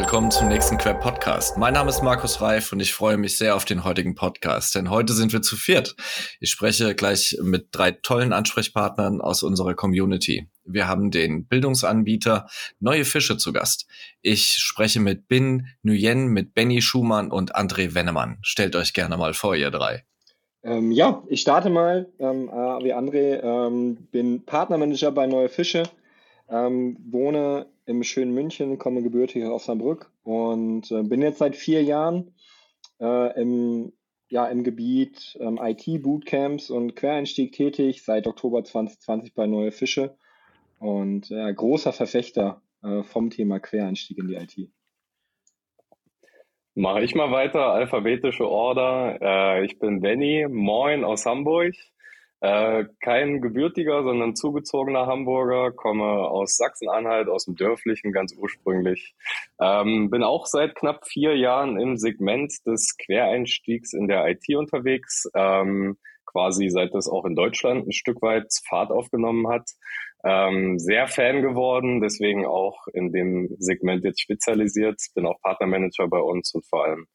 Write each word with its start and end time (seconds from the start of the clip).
willkommen 0.00 0.30
zum 0.30 0.48
nächsten 0.48 0.78
Quer 0.78 0.94
Podcast. 0.94 1.58
Mein 1.58 1.74
Name 1.74 1.90
ist 1.90 2.02
Markus 2.02 2.40
Reif 2.40 2.72
und 2.72 2.80
ich 2.80 2.94
freue 2.94 3.18
mich 3.18 3.36
sehr 3.36 3.54
auf 3.54 3.66
den 3.66 3.84
heutigen 3.84 4.14
Podcast, 4.14 4.74
denn 4.74 4.88
heute 4.88 5.12
sind 5.12 5.34
wir 5.34 5.42
zu 5.42 5.56
viert. 5.56 5.94
Ich 6.40 6.50
spreche 6.50 6.94
gleich 6.94 7.36
mit 7.42 7.66
drei 7.72 7.90
tollen 7.90 8.32
Ansprechpartnern 8.32 9.20
aus 9.20 9.42
unserer 9.42 9.74
Community. 9.74 10.48
Wir 10.64 10.88
haben 10.88 11.10
den 11.10 11.46
Bildungsanbieter 11.46 12.46
Neue 12.78 13.04
Fische 13.04 13.36
zu 13.36 13.52
Gast. 13.52 13.86
Ich 14.22 14.54
spreche 14.56 15.00
mit 15.00 15.28
Bin 15.28 15.66
Nguyen, 15.82 16.28
mit 16.28 16.54
Benny 16.54 16.80
Schumann 16.80 17.30
und 17.30 17.54
André 17.54 17.94
Wennemann. 17.94 18.38
Stellt 18.40 18.76
euch 18.76 18.94
gerne 18.94 19.18
mal 19.18 19.34
vor, 19.34 19.54
ihr 19.54 19.70
drei. 19.70 20.06
Ähm, 20.62 20.92
ja, 20.92 21.22
ich 21.28 21.42
starte 21.42 21.68
mal 21.68 22.08
ähm, 22.18 22.48
äh, 22.48 22.84
wie 22.84 22.94
André, 22.94 23.42
ähm, 23.42 24.08
bin 24.10 24.46
Partnermanager 24.46 25.12
bei 25.12 25.26
Neue 25.26 25.50
Fische, 25.50 25.82
ähm, 26.48 26.96
wohne 27.06 27.66
im 27.90 28.04
schönen 28.04 28.32
München, 28.32 28.78
komme 28.78 29.02
gebürtig 29.02 29.44
aus 29.44 29.62
Osnabrück 29.62 30.10
und 30.22 30.90
äh, 30.92 31.02
bin 31.02 31.20
jetzt 31.20 31.38
seit 31.38 31.56
vier 31.56 31.82
Jahren 31.82 32.32
äh, 33.00 33.40
im, 33.40 33.92
ja, 34.28 34.46
im 34.46 34.62
Gebiet 34.62 35.36
ähm, 35.40 35.58
IT-Bootcamps 35.60 36.70
und 36.70 36.94
Quereinstieg 36.94 37.52
tätig, 37.52 38.04
seit 38.04 38.28
Oktober 38.28 38.62
2020 38.62 39.34
bei 39.34 39.46
Neue 39.46 39.72
Fische 39.72 40.16
und 40.78 41.30
äh, 41.32 41.52
großer 41.52 41.92
Verfechter 41.92 42.62
äh, 42.82 43.02
vom 43.02 43.30
Thema 43.30 43.58
Quereinstieg 43.58 44.18
in 44.18 44.28
die 44.28 44.36
IT. 44.36 44.70
Mache 46.76 47.02
ich 47.02 47.16
mal 47.16 47.32
weiter, 47.32 47.72
alphabetische 47.72 48.48
Order. 48.48 49.18
Äh, 49.20 49.64
ich 49.64 49.80
bin 49.80 50.00
Benny, 50.00 50.46
moin 50.48 51.04
aus 51.04 51.26
Hamburg. 51.26 51.74
Äh, 52.42 52.86
kein 53.02 53.42
gebürtiger, 53.42 54.02
sondern 54.02 54.34
zugezogener 54.34 55.06
Hamburger, 55.06 55.72
komme 55.72 56.04
aus 56.04 56.56
Sachsen-Anhalt, 56.56 57.28
aus 57.28 57.44
dem 57.44 57.54
Dörflichen 57.54 58.12
ganz 58.12 58.34
ursprünglich. 58.34 59.14
Ähm, 59.60 60.08
bin 60.08 60.22
auch 60.22 60.46
seit 60.46 60.74
knapp 60.74 61.06
vier 61.06 61.36
Jahren 61.36 61.78
im 61.78 61.98
Segment 61.98 62.54
des 62.66 62.96
Quereinstiegs 62.96 63.92
in 63.92 64.08
der 64.08 64.26
IT 64.26 64.44
unterwegs, 64.56 65.28
ähm, 65.34 65.98
quasi 66.24 66.70
seit 66.70 66.94
das 66.94 67.08
auch 67.08 67.26
in 67.26 67.36
Deutschland 67.36 67.86
ein 67.86 67.92
Stück 67.92 68.22
weit 68.22 68.46
Fahrt 68.66 68.90
aufgenommen 68.90 69.46
hat. 69.48 69.68
Ähm, 70.24 70.78
sehr 70.78 71.08
Fan 71.08 71.42
geworden, 71.42 72.00
deswegen 72.00 72.46
auch 72.46 72.86
in 72.94 73.12
dem 73.12 73.54
Segment 73.58 74.02
jetzt 74.02 74.20
spezialisiert, 74.22 74.98
bin 75.14 75.26
auch 75.26 75.40
Partnermanager 75.42 76.08
bei 76.08 76.20
uns 76.20 76.54
und 76.54 76.66
vor 76.66 76.84
allem 76.84 77.06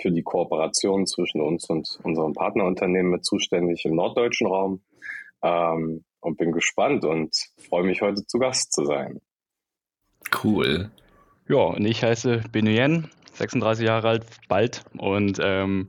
für 0.00 0.10
die 0.10 0.22
Kooperation 0.22 1.06
zwischen 1.06 1.40
uns 1.40 1.68
und 1.68 1.98
unserem 2.02 2.32
Partnerunternehmen 2.32 3.12
mit 3.12 3.24
zuständig 3.24 3.84
im 3.84 3.94
norddeutschen 3.94 4.46
Raum 4.46 4.82
ähm, 5.42 6.04
und 6.20 6.36
bin 6.36 6.52
gespannt 6.52 7.04
und 7.04 7.34
freue 7.68 7.84
mich 7.84 8.02
heute 8.02 8.24
zu 8.26 8.38
Gast 8.38 8.72
zu 8.72 8.84
sein. 8.84 9.20
Cool. 10.42 10.90
Ja, 11.48 11.58
und 11.58 11.84
ich 11.84 12.02
heiße 12.02 12.42
Benuyen, 12.52 13.10
36 13.34 13.86
Jahre 13.86 14.08
alt, 14.08 14.26
bald 14.48 14.84
und 14.98 15.38
ähm, 15.42 15.86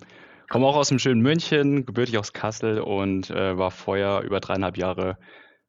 komme 0.50 0.66
auch 0.66 0.78
aus 0.78 0.90
dem 0.90 1.00
schönen 1.00 1.22
München, 1.22 1.86
gebürtig 1.86 2.18
aus 2.18 2.34
Kassel 2.34 2.80
und 2.80 3.30
äh, 3.30 3.58
war 3.58 3.72
vorher 3.72 4.22
über 4.22 4.40
dreieinhalb 4.40 4.78
Jahre 4.78 5.18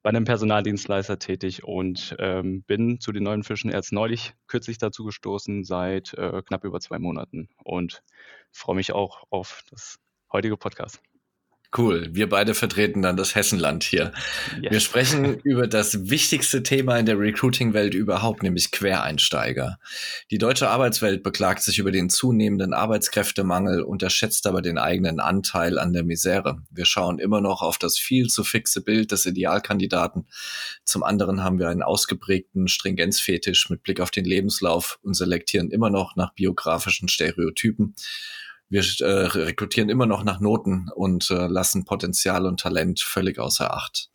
bei 0.02 0.10
einem 0.10 0.24
Personaldienstleister 0.24 1.18
tätig 1.18 1.64
und 1.64 2.16
ähm, 2.18 2.62
bin 2.62 3.00
zu 3.00 3.12
den 3.12 3.24
neuen 3.24 3.44
Fischen 3.44 3.70
erst 3.70 3.92
neulich 3.92 4.34
kürzlich 4.46 4.78
dazu 4.78 5.04
gestoßen, 5.04 5.64
seit 5.64 6.14
äh, 6.14 6.42
knapp 6.42 6.64
über 6.64 6.80
zwei 6.80 6.98
Monaten 6.98 7.48
und 7.64 8.02
freue 8.50 8.76
mich 8.76 8.92
auch 8.92 9.24
auf 9.30 9.62
das 9.70 9.98
heutige 10.32 10.56
Podcast. 10.56 11.02
Cool. 11.76 12.08
Wir 12.10 12.28
beide 12.28 12.54
vertreten 12.54 13.00
dann 13.00 13.16
das 13.16 13.36
Hessenland 13.36 13.84
hier. 13.84 14.10
Yes. 14.60 14.72
Wir 14.72 14.80
sprechen 14.80 15.38
über 15.44 15.68
das 15.68 16.10
wichtigste 16.10 16.64
Thema 16.64 16.98
in 16.98 17.06
der 17.06 17.16
Recruiting-Welt 17.16 17.94
überhaupt, 17.94 18.42
nämlich 18.42 18.72
Quereinsteiger. 18.72 19.78
Die 20.32 20.38
deutsche 20.38 20.68
Arbeitswelt 20.68 21.22
beklagt 21.22 21.62
sich 21.62 21.78
über 21.78 21.92
den 21.92 22.10
zunehmenden 22.10 22.74
Arbeitskräftemangel, 22.74 23.82
unterschätzt 23.82 24.48
aber 24.48 24.62
den 24.62 24.78
eigenen 24.78 25.20
Anteil 25.20 25.78
an 25.78 25.92
der 25.92 26.02
Misere. 26.02 26.58
Wir 26.70 26.86
schauen 26.86 27.20
immer 27.20 27.40
noch 27.40 27.62
auf 27.62 27.78
das 27.78 27.96
viel 27.96 28.26
zu 28.26 28.42
fixe 28.42 28.80
Bild 28.80 29.12
des 29.12 29.24
Idealkandidaten. 29.26 30.26
Zum 30.84 31.04
anderen 31.04 31.44
haben 31.44 31.60
wir 31.60 31.68
einen 31.68 31.82
ausgeprägten 31.82 32.66
Stringenzfetisch 32.66 33.70
mit 33.70 33.84
Blick 33.84 34.00
auf 34.00 34.10
den 34.10 34.24
Lebenslauf 34.24 34.98
und 35.02 35.14
selektieren 35.14 35.70
immer 35.70 35.90
noch 35.90 36.16
nach 36.16 36.34
biografischen 36.34 37.08
Stereotypen 37.08 37.94
wir 38.70 38.82
äh, 39.00 39.26
rekrutieren 39.26 39.90
immer 39.90 40.06
noch 40.06 40.24
nach 40.24 40.40
Noten 40.40 40.88
und 40.94 41.30
äh, 41.30 41.48
lassen 41.48 41.84
Potenzial 41.84 42.46
und 42.46 42.60
Talent 42.60 43.00
völlig 43.00 43.38
außer 43.38 43.74
Acht. 43.74 44.10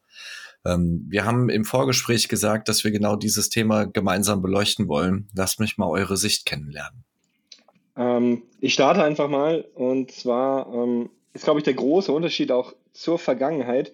Ähm, 0.66 1.06
wir 1.10 1.26
haben 1.26 1.50
im 1.50 1.66
Vorgespräch 1.66 2.30
gesagt, 2.30 2.70
dass 2.70 2.84
wir 2.84 2.92
genau 2.92 3.18
dieses 3.18 3.50
Thema 3.50 3.86
gemeinsam 3.86 4.42
beleuchten 4.42 4.88
wollen. 4.88 5.28
Lasst 5.36 5.60
mich 5.60 5.78
mal 5.78 5.90
eure 5.90 6.18
Sicht 6.18 6.46
kennenlernen. 6.46 7.04
Ähm, 7.98 8.44
ich 8.62 8.74
starte 8.74 9.04
einfach 9.04 9.30
mal 9.30 9.66
und 9.76 10.12
zwar 10.12 10.74
ähm, 10.74 11.10
ist, 11.34 11.44
glaube 11.44 11.60
ich, 11.60 11.66
der 11.66 11.74
große 11.74 12.12
Unterschied 12.12 12.52
auch 12.52 12.74
zur 12.94 13.20
Vergangenheit, 13.20 13.94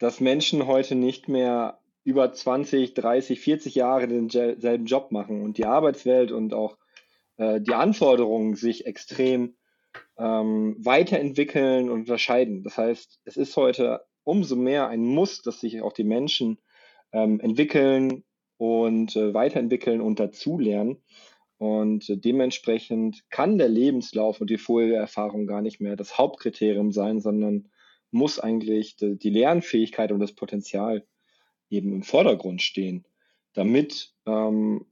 dass 0.00 0.20
Menschen 0.20 0.66
heute 0.66 0.96
nicht 0.96 1.28
mehr 1.28 1.78
über 2.02 2.32
20, 2.32 2.94
30, 2.94 3.40
40 3.40 3.74
Jahre 3.76 4.08
denselben 4.08 4.86
Job 4.86 5.12
machen 5.12 5.42
und 5.42 5.56
die 5.56 5.66
Arbeitswelt 5.66 6.32
und 6.32 6.52
auch 6.52 6.76
äh, 7.36 7.60
die 7.60 7.74
Anforderungen 7.74 8.56
sich 8.56 8.86
extrem 8.86 9.54
ähm, 10.20 10.76
weiterentwickeln 10.78 11.88
und 11.88 12.00
unterscheiden. 12.00 12.62
Das 12.62 12.76
heißt, 12.76 13.20
es 13.24 13.36
ist 13.36 13.56
heute 13.56 14.04
umso 14.22 14.54
mehr 14.54 14.88
ein 14.88 15.02
Muss, 15.02 15.40
dass 15.42 15.60
sich 15.60 15.80
auch 15.80 15.94
die 15.94 16.04
Menschen 16.04 16.58
ähm, 17.12 17.40
entwickeln 17.40 18.22
und 18.58 19.16
äh, 19.16 19.32
weiterentwickeln 19.32 20.02
und 20.02 20.20
dazulernen. 20.20 21.02
Und 21.56 22.08
äh, 22.10 22.18
dementsprechend 22.18 23.28
kann 23.30 23.56
der 23.56 23.68
Lebenslauf 23.68 24.40
und 24.40 24.50
die 24.50 24.58
vorherige 24.58 24.96
Erfahrung 24.96 25.46
gar 25.46 25.62
nicht 25.62 25.80
mehr 25.80 25.96
das 25.96 26.18
Hauptkriterium 26.18 26.92
sein, 26.92 27.20
sondern 27.20 27.68
muss 28.10 28.38
eigentlich 28.38 28.96
die, 28.96 29.18
die 29.18 29.30
Lernfähigkeit 29.30 30.12
und 30.12 30.20
das 30.20 30.32
Potenzial 30.32 31.06
eben 31.70 31.94
im 31.94 32.02
Vordergrund 32.02 32.60
stehen, 32.60 33.06
damit 33.54 34.14
ähm, 34.26 34.84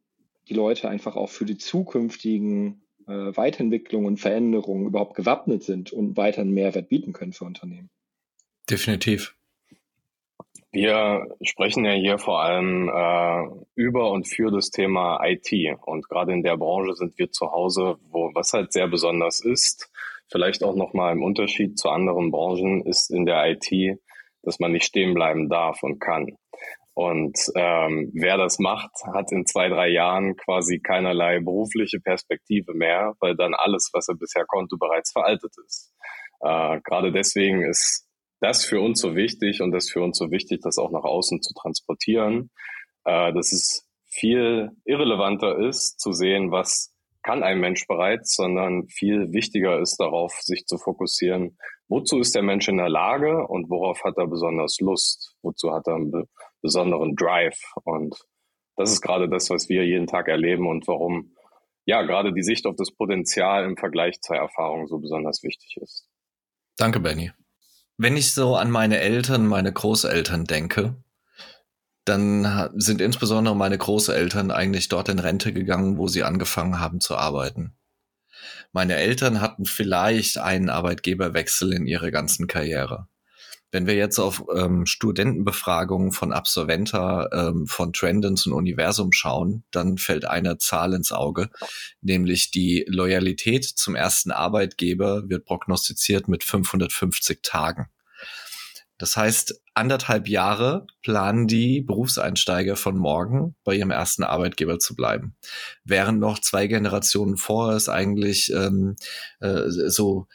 die 0.48 0.54
Leute 0.54 0.88
einfach 0.88 1.16
auch 1.16 1.28
für 1.28 1.44
die 1.44 1.58
zukünftigen 1.58 2.82
äh, 3.08 3.36
Weiterentwicklung 3.36 4.04
und 4.04 4.18
Veränderungen 4.18 4.86
überhaupt 4.86 5.14
gewappnet 5.14 5.62
sind 5.62 5.92
und 5.92 6.16
weiter 6.16 6.42
einen 6.42 6.52
Mehrwert 6.52 6.88
bieten 6.88 7.12
können 7.12 7.32
für 7.32 7.44
Unternehmen. 7.44 7.90
Definitiv. 8.68 9.34
Wir 10.70 11.26
sprechen 11.40 11.86
ja 11.86 11.92
hier 11.92 12.18
vor 12.18 12.42
allem 12.42 12.90
äh, 12.90 13.64
über 13.74 14.10
und 14.10 14.28
für 14.28 14.50
das 14.50 14.70
Thema 14.70 15.18
IT. 15.24 15.50
Und 15.86 16.08
gerade 16.08 16.32
in 16.34 16.42
der 16.42 16.58
Branche 16.58 16.94
sind 16.94 17.18
wir 17.18 17.30
zu 17.30 17.50
Hause, 17.50 17.96
wo 18.10 18.30
was 18.34 18.52
halt 18.52 18.72
sehr 18.72 18.86
besonders 18.86 19.40
ist, 19.40 19.90
vielleicht 20.30 20.62
auch 20.62 20.76
nochmal 20.76 21.12
im 21.12 21.22
Unterschied 21.22 21.78
zu 21.78 21.88
anderen 21.88 22.30
Branchen, 22.30 22.84
ist 22.84 23.10
in 23.10 23.24
der 23.24 23.50
IT, 23.50 23.98
dass 24.42 24.58
man 24.60 24.72
nicht 24.72 24.84
stehen 24.84 25.14
bleiben 25.14 25.48
darf 25.48 25.82
und 25.82 26.00
kann. 26.00 26.36
Und 26.98 27.38
ähm, 27.54 28.10
wer 28.12 28.36
das 28.38 28.58
macht, 28.58 28.90
hat 29.14 29.30
in 29.30 29.46
zwei, 29.46 29.68
drei 29.68 29.86
Jahren 29.86 30.34
quasi 30.34 30.80
keinerlei 30.80 31.38
berufliche 31.38 32.00
Perspektive 32.00 32.74
mehr, 32.74 33.14
weil 33.20 33.36
dann 33.36 33.54
alles, 33.54 33.90
was 33.92 34.08
er 34.08 34.16
bisher 34.16 34.44
konnte, 34.46 34.76
bereits 34.76 35.12
veraltet 35.12 35.52
ist. 35.64 35.94
Äh, 36.40 36.80
Gerade 36.80 37.12
deswegen 37.12 37.62
ist 37.62 38.04
das 38.40 38.64
für 38.64 38.80
uns 38.80 39.00
so 39.00 39.14
wichtig 39.14 39.62
und 39.62 39.70
das 39.70 39.88
für 39.88 40.02
uns 40.02 40.18
so 40.18 40.32
wichtig, 40.32 40.58
das 40.64 40.76
auch 40.78 40.90
nach 40.90 41.04
außen 41.04 41.40
zu 41.40 41.54
transportieren, 41.54 42.50
äh, 43.04 43.32
dass 43.32 43.52
es 43.52 43.86
viel 44.08 44.70
irrelevanter 44.84 45.56
ist, 45.56 46.00
zu 46.00 46.10
sehen, 46.10 46.50
was 46.50 46.92
kann 47.22 47.44
ein 47.44 47.60
Mensch 47.60 47.86
bereits, 47.86 48.34
sondern 48.34 48.88
viel 48.88 49.32
wichtiger 49.32 49.78
ist 49.78 49.98
darauf, 50.00 50.32
sich 50.40 50.66
zu 50.66 50.78
fokussieren, 50.78 51.58
wozu 51.86 52.18
ist 52.18 52.34
der 52.34 52.42
Mensch 52.42 52.66
in 52.66 52.78
der 52.78 52.88
Lage 52.88 53.46
und 53.46 53.70
worauf 53.70 54.02
hat 54.02 54.14
er 54.16 54.26
besonders 54.26 54.80
Lust, 54.80 55.36
wozu 55.42 55.72
hat 55.72 55.86
er 55.86 55.94
besonderen 56.62 57.14
Drive. 57.16 57.58
Und 57.84 58.16
das 58.76 58.92
ist 58.92 59.00
gerade 59.00 59.28
das, 59.28 59.50
was 59.50 59.68
wir 59.68 59.84
jeden 59.84 60.06
Tag 60.06 60.28
erleben 60.28 60.66
und 60.66 60.86
warum 60.86 61.34
ja 61.84 62.02
gerade 62.02 62.32
die 62.32 62.42
Sicht 62.42 62.66
auf 62.66 62.76
das 62.76 62.90
Potenzial 62.90 63.64
im 63.64 63.76
Vergleich 63.76 64.20
zur 64.20 64.36
Erfahrung 64.36 64.86
so 64.88 64.98
besonders 64.98 65.42
wichtig 65.42 65.78
ist. 65.80 66.06
Danke, 66.76 67.00
Benny. 67.00 67.32
Wenn 67.96 68.16
ich 68.16 68.32
so 68.32 68.54
an 68.54 68.70
meine 68.70 69.00
Eltern, 69.00 69.46
meine 69.46 69.72
Großeltern 69.72 70.44
denke, 70.44 71.02
dann 72.04 72.70
sind 72.76 73.00
insbesondere 73.00 73.56
meine 73.56 73.76
Großeltern 73.76 74.50
eigentlich 74.50 74.88
dort 74.88 75.08
in 75.08 75.18
Rente 75.18 75.52
gegangen, 75.52 75.98
wo 75.98 76.08
sie 76.08 76.22
angefangen 76.22 76.78
haben 76.78 77.00
zu 77.00 77.16
arbeiten. 77.16 77.76
Meine 78.72 78.96
Eltern 78.96 79.40
hatten 79.40 79.64
vielleicht 79.64 80.38
einen 80.38 80.70
Arbeitgeberwechsel 80.70 81.72
in 81.72 81.86
ihrer 81.86 82.10
ganzen 82.10 82.46
Karriere. 82.46 83.08
Wenn 83.70 83.86
wir 83.86 83.94
jetzt 83.94 84.18
auf 84.18 84.44
ähm, 84.54 84.86
Studentenbefragungen 84.86 86.12
von 86.12 86.32
Absolventer 86.32 87.28
ähm, 87.32 87.66
von 87.66 87.92
Trendens 87.92 88.46
und 88.46 88.54
Universum 88.54 89.12
schauen, 89.12 89.64
dann 89.70 89.98
fällt 89.98 90.24
eine 90.24 90.58
Zahl 90.58 90.94
ins 90.94 91.12
Auge, 91.12 91.50
nämlich 92.00 92.50
die 92.50 92.86
Loyalität 92.88 93.64
zum 93.64 93.94
ersten 93.94 94.30
Arbeitgeber 94.30 95.28
wird 95.28 95.44
prognostiziert 95.44 96.28
mit 96.28 96.44
550 96.44 97.40
Tagen. 97.42 97.88
Das 98.98 99.16
heißt, 99.16 99.62
anderthalb 99.74 100.26
Jahre 100.28 100.86
planen 101.02 101.46
die 101.46 101.80
Berufseinsteiger 101.80 102.74
von 102.74 102.96
morgen 102.96 103.54
bei 103.62 103.76
ihrem 103.76 103.92
ersten 103.92 104.24
Arbeitgeber 104.24 104.80
zu 104.80 104.96
bleiben. 104.96 105.36
Während 105.84 106.18
noch 106.18 106.40
zwei 106.40 106.66
Generationen 106.66 107.36
vor 107.36 107.72
es 107.72 107.88
eigentlich 107.88 108.52
ähm, 108.52 108.96
äh, 109.38 109.68
so, 109.68 110.26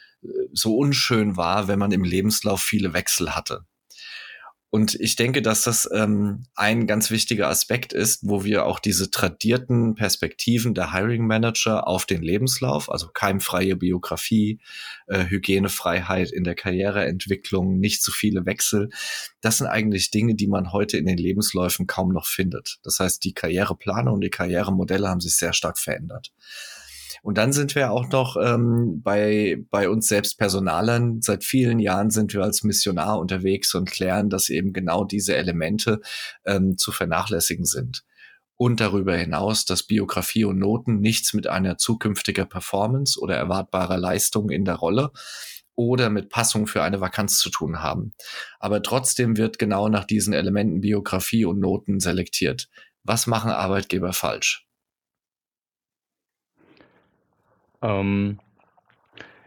so 0.52 0.76
unschön 0.76 1.36
war, 1.36 1.68
wenn 1.68 1.78
man 1.78 1.92
im 1.92 2.04
Lebenslauf 2.04 2.60
viele 2.60 2.92
Wechsel 2.92 3.34
hatte. 3.34 3.64
Und 4.74 4.96
ich 4.98 5.14
denke, 5.14 5.40
dass 5.40 5.62
das 5.62 5.88
ähm, 5.94 6.46
ein 6.56 6.88
ganz 6.88 7.12
wichtiger 7.12 7.46
Aspekt 7.46 7.92
ist, 7.92 8.22
wo 8.24 8.42
wir 8.42 8.66
auch 8.66 8.80
diese 8.80 9.08
tradierten 9.08 9.94
Perspektiven 9.94 10.74
der 10.74 10.92
Hiring 10.92 11.28
Manager 11.28 11.86
auf 11.86 12.06
den 12.06 12.22
Lebenslauf, 12.22 12.90
also 12.90 13.06
keimfreie 13.06 13.76
Biografie, 13.76 14.58
äh, 15.06 15.26
Hygienefreiheit 15.26 16.32
in 16.32 16.42
der 16.42 16.56
Karriereentwicklung, 16.56 17.78
nicht 17.78 18.02
zu 18.02 18.10
viele 18.10 18.46
Wechsel, 18.46 18.90
das 19.40 19.58
sind 19.58 19.68
eigentlich 19.68 20.10
Dinge, 20.10 20.34
die 20.34 20.48
man 20.48 20.72
heute 20.72 20.96
in 20.96 21.06
den 21.06 21.18
Lebensläufen 21.18 21.86
kaum 21.86 22.12
noch 22.12 22.26
findet. 22.26 22.80
Das 22.82 22.98
heißt, 22.98 23.22
die 23.22 23.32
Karriereplanung 23.32 24.14
und 24.14 24.22
die 24.22 24.30
Karrieremodelle 24.30 25.08
haben 25.08 25.20
sich 25.20 25.36
sehr 25.36 25.52
stark 25.52 25.78
verändert. 25.78 26.32
Und 27.24 27.38
dann 27.38 27.54
sind 27.54 27.74
wir 27.74 27.90
auch 27.90 28.10
noch 28.10 28.36
ähm, 28.36 29.00
bei, 29.02 29.56
bei 29.70 29.88
uns 29.88 30.08
selbst 30.08 30.36
Personalern. 30.36 31.22
Seit 31.22 31.42
vielen 31.42 31.78
Jahren 31.78 32.10
sind 32.10 32.34
wir 32.34 32.42
als 32.42 32.64
Missionar 32.64 33.18
unterwegs 33.18 33.74
und 33.74 33.90
klären, 33.90 34.28
dass 34.28 34.50
eben 34.50 34.74
genau 34.74 35.04
diese 35.04 35.34
Elemente 35.34 36.02
ähm, 36.44 36.76
zu 36.76 36.92
vernachlässigen 36.92 37.64
sind. 37.64 38.04
Und 38.56 38.80
darüber 38.80 39.16
hinaus, 39.16 39.64
dass 39.64 39.84
Biografie 39.84 40.44
und 40.44 40.58
Noten 40.58 41.00
nichts 41.00 41.32
mit 41.32 41.46
einer 41.46 41.78
zukünftiger 41.78 42.44
Performance 42.44 43.18
oder 43.18 43.36
erwartbarer 43.36 43.96
Leistung 43.96 44.50
in 44.50 44.66
der 44.66 44.74
Rolle 44.74 45.10
oder 45.76 46.10
mit 46.10 46.28
Passung 46.28 46.66
für 46.66 46.82
eine 46.82 47.00
Vakanz 47.00 47.38
zu 47.38 47.48
tun 47.48 47.82
haben. 47.82 48.12
Aber 48.58 48.82
trotzdem 48.82 49.38
wird 49.38 49.58
genau 49.58 49.88
nach 49.88 50.04
diesen 50.04 50.34
Elementen 50.34 50.82
Biografie 50.82 51.46
und 51.46 51.58
Noten 51.58 52.00
selektiert. 52.00 52.68
Was 53.02 53.26
machen 53.26 53.50
Arbeitgeber 53.50 54.12
falsch? 54.12 54.68
Ähm, 57.84 58.38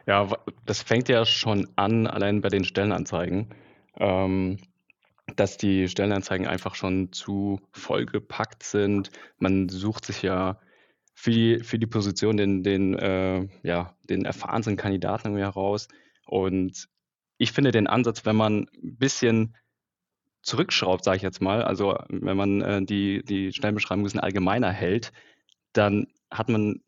ja, 0.06 0.30
das 0.66 0.84
fängt 0.84 1.10
ja 1.10 1.26
schon 1.26 1.68
an, 1.76 2.08
allein 2.08 2.42
bei 2.42 2.50
den 2.50 2.64
Stellenanzeigen, 2.64 3.50
ähm, 4.00 4.58
dass 5.36 5.58
die 5.58 5.90
Stellenanzeigen 5.90 6.48
einfach 6.48 6.76
schon 6.76 7.12
zu 7.12 7.60
vollgepackt 7.74 8.64
sind. 8.64 9.12
Man 9.40 9.68
sucht 9.70 10.06
sich 10.06 10.22
ja 10.22 10.60
für 11.14 11.32
die, 11.32 11.60
für 11.64 11.80
die 11.80 11.88
Position 11.88 12.38
den, 12.38 12.64
den, 12.64 12.94
äh, 12.98 13.48
ja, 13.64 13.96
den 14.10 14.24
erfahrensten 14.24 14.78
Kandidaten 14.78 15.36
heraus. 15.36 15.88
Und 16.26 16.88
ich 17.40 17.52
finde 17.52 17.72
den 17.72 17.88
Ansatz, 17.88 18.26
wenn 18.26 18.36
man 18.36 18.70
ein 18.82 18.98
bisschen 18.98 19.56
zurückschraubt, 20.44 21.04
sage 21.04 21.18
ich 21.18 21.24
jetzt 21.24 21.42
mal, 21.42 21.64
also 21.64 21.98
wenn 22.10 22.38
man 22.38 22.62
äh, 22.62 22.86
die, 22.86 23.24
die 23.24 23.52
Stellenbeschreibung 23.52 24.02
ein 24.02 24.06
bisschen 24.06 24.20
allgemeiner 24.20 24.72
hält, 24.72 25.12
dann 25.74 26.08
hat 26.30 26.50
man 26.50 26.82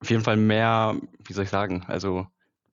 auf 0.00 0.10
jeden 0.10 0.24
Fall 0.24 0.36
mehr, 0.36 0.96
wie 1.24 1.32
soll 1.32 1.44
ich 1.44 1.50
sagen, 1.50 1.84
also 1.86 2.26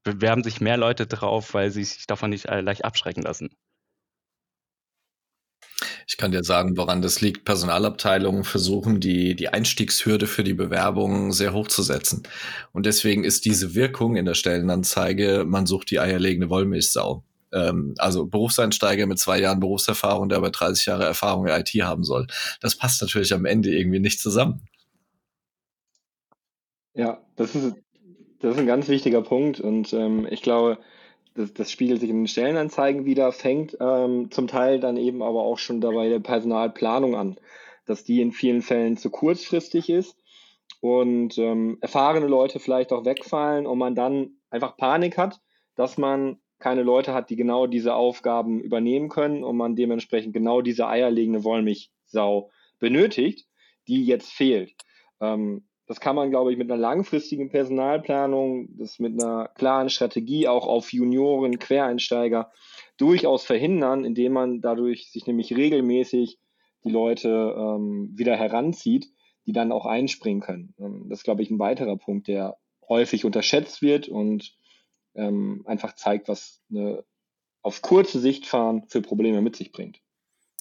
bewerben 0.03 0.43
sich 0.43 0.61
mehr 0.61 0.77
Leute 0.77 1.05
drauf, 1.05 1.53
weil 1.53 1.71
sie 1.71 1.83
sich 1.83 2.07
davon 2.07 2.29
nicht 2.29 2.45
leicht 2.45 2.85
abschrecken 2.85 3.23
lassen. 3.23 3.49
Ich 6.09 6.15
kann 6.15 6.31
dir 6.31 6.43
sagen, 6.43 6.77
woran 6.77 7.01
das 7.01 7.19
liegt. 7.19 7.43
Personalabteilungen 7.43 8.45
versuchen, 8.45 9.01
die, 9.01 9.35
die 9.35 9.49
Einstiegshürde 9.49 10.25
für 10.25 10.45
die 10.45 10.53
Bewerbung 10.53 11.33
sehr 11.33 11.51
hoch 11.51 11.67
zu 11.67 11.83
setzen. 11.83 12.23
Und 12.71 12.85
deswegen 12.85 13.25
ist 13.25 13.43
diese 13.43 13.75
Wirkung 13.75 14.15
in 14.15 14.25
der 14.25 14.33
Stellenanzeige, 14.33 15.43
man 15.45 15.65
sucht 15.65 15.91
die 15.91 15.99
eierlegende 15.99 16.49
Wollmilchsau. 16.49 17.25
Ähm, 17.51 17.93
also 17.97 18.25
Berufseinsteiger 18.25 19.05
mit 19.05 19.19
zwei 19.19 19.39
Jahren 19.39 19.59
Berufserfahrung, 19.59 20.29
der 20.29 20.37
aber 20.37 20.51
30 20.51 20.85
Jahre 20.85 21.03
Erfahrung 21.03 21.45
in 21.45 21.53
IT 21.53 21.69
haben 21.83 22.05
soll. 22.05 22.27
Das 22.61 22.77
passt 22.77 23.01
natürlich 23.01 23.33
am 23.33 23.45
Ende 23.45 23.77
irgendwie 23.77 23.99
nicht 23.99 24.21
zusammen. 24.21 24.61
Ja, 26.97 27.21
das 27.35 27.53
ist, 27.53 27.75
das 28.39 28.55
ist 28.55 28.59
ein 28.59 28.65
ganz 28.65 28.87
wichtiger 28.87 29.21
Punkt 29.21 29.59
und 29.59 29.93
ähm, 29.93 30.27
ich 30.31 30.41
glaube, 30.41 30.79
das, 31.35 31.53
das 31.53 31.71
spiegelt 31.71 31.99
sich 32.01 32.09
in 32.09 32.21
den 32.21 32.27
Stellenanzeigen 32.27 33.05
wieder, 33.05 33.31
fängt 33.31 33.77
ähm, 33.79 34.31
zum 34.31 34.47
Teil 34.47 34.79
dann 34.79 34.97
eben 34.97 35.21
aber 35.21 35.43
auch 35.43 35.59
schon 35.59 35.79
dabei 35.79 36.09
der 36.09 36.19
Personalplanung 36.19 37.15
an, 37.15 37.39
dass 37.85 38.03
die 38.03 38.19
in 38.19 38.31
vielen 38.31 38.63
Fällen 38.63 38.97
zu 38.97 39.11
kurzfristig 39.11 39.91
ist 39.91 40.17
und 40.81 41.37
ähm, 41.37 41.77
erfahrene 41.81 42.25
Leute 42.25 42.59
vielleicht 42.59 42.91
auch 42.91 43.05
wegfallen 43.05 43.67
und 43.67 43.77
man 43.77 43.93
dann 43.93 44.31
einfach 44.49 44.75
Panik 44.75 45.19
hat, 45.19 45.39
dass 45.75 45.99
man 45.99 46.39
keine 46.57 46.81
Leute 46.81 47.13
hat, 47.13 47.29
die 47.29 47.35
genau 47.35 47.67
diese 47.67 47.93
Aufgaben 47.93 48.59
übernehmen 48.59 49.09
können 49.09 49.43
und 49.43 49.55
man 49.55 49.75
dementsprechend 49.75 50.33
genau 50.33 50.61
diese 50.61 50.87
eierlegende 50.87 51.43
Wollmilchsau 51.43 52.49
benötigt, 52.79 53.45
die 53.87 54.03
jetzt 54.03 54.31
fehlt. 54.31 54.73
Ähm, 55.21 55.66
das 55.87 56.01
kann 56.01 56.17
man, 56.17 56.29
glaube 56.29 56.51
ich, 56.51 56.57
mit 56.57 56.69
einer 56.69 56.79
langfristigen 56.79 57.49
Personalplanung, 57.49 58.77
das 58.77 58.99
mit 58.99 59.21
einer 59.21 59.47
klaren 59.55 59.89
Strategie 59.89 60.47
auch 60.47 60.67
auf 60.67 60.91
Junioren, 60.91 61.59
Quereinsteiger 61.59 62.51
durchaus 62.97 63.45
verhindern, 63.45 64.03
indem 64.03 64.33
man 64.33 64.61
dadurch 64.61 65.09
sich 65.11 65.25
nämlich 65.27 65.55
regelmäßig 65.55 66.39
die 66.83 66.89
Leute 66.89 67.55
ähm, 67.57 68.11
wieder 68.15 68.35
heranzieht, 68.35 69.07
die 69.45 69.53
dann 69.53 69.71
auch 69.71 69.85
einspringen 69.85 70.41
können. 70.41 70.75
Ähm, 70.77 71.05
das 71.09 71.19
ist, 71.19 71.23
glaube 71.23 71.41
ich, 71.41 71.49
ein 71.49 71.59
weiterer 71.59 71.95
Punkt, 71.95 72.27
der 72.27 72.57
häufig 72.89 73.23
unterschätzt 73.23 73.81
wird 73.81 74.09
und 74.09 74.55
ähm, 75.15 75.63
einfach 75.65 75.95
zeigt, 75.95 76.27
was 76.27 76.61
eine 76.69 77.05
auf 77.61 77.81
kurze 77.81 78.19
Sicht 78.19 78.45
fahren 78.45 78.83
für 78.87 79.01
Probleme 79.01 79.41
mit 79.41 79.55
sich 79.55 79.71
bringt. 79.71 80.01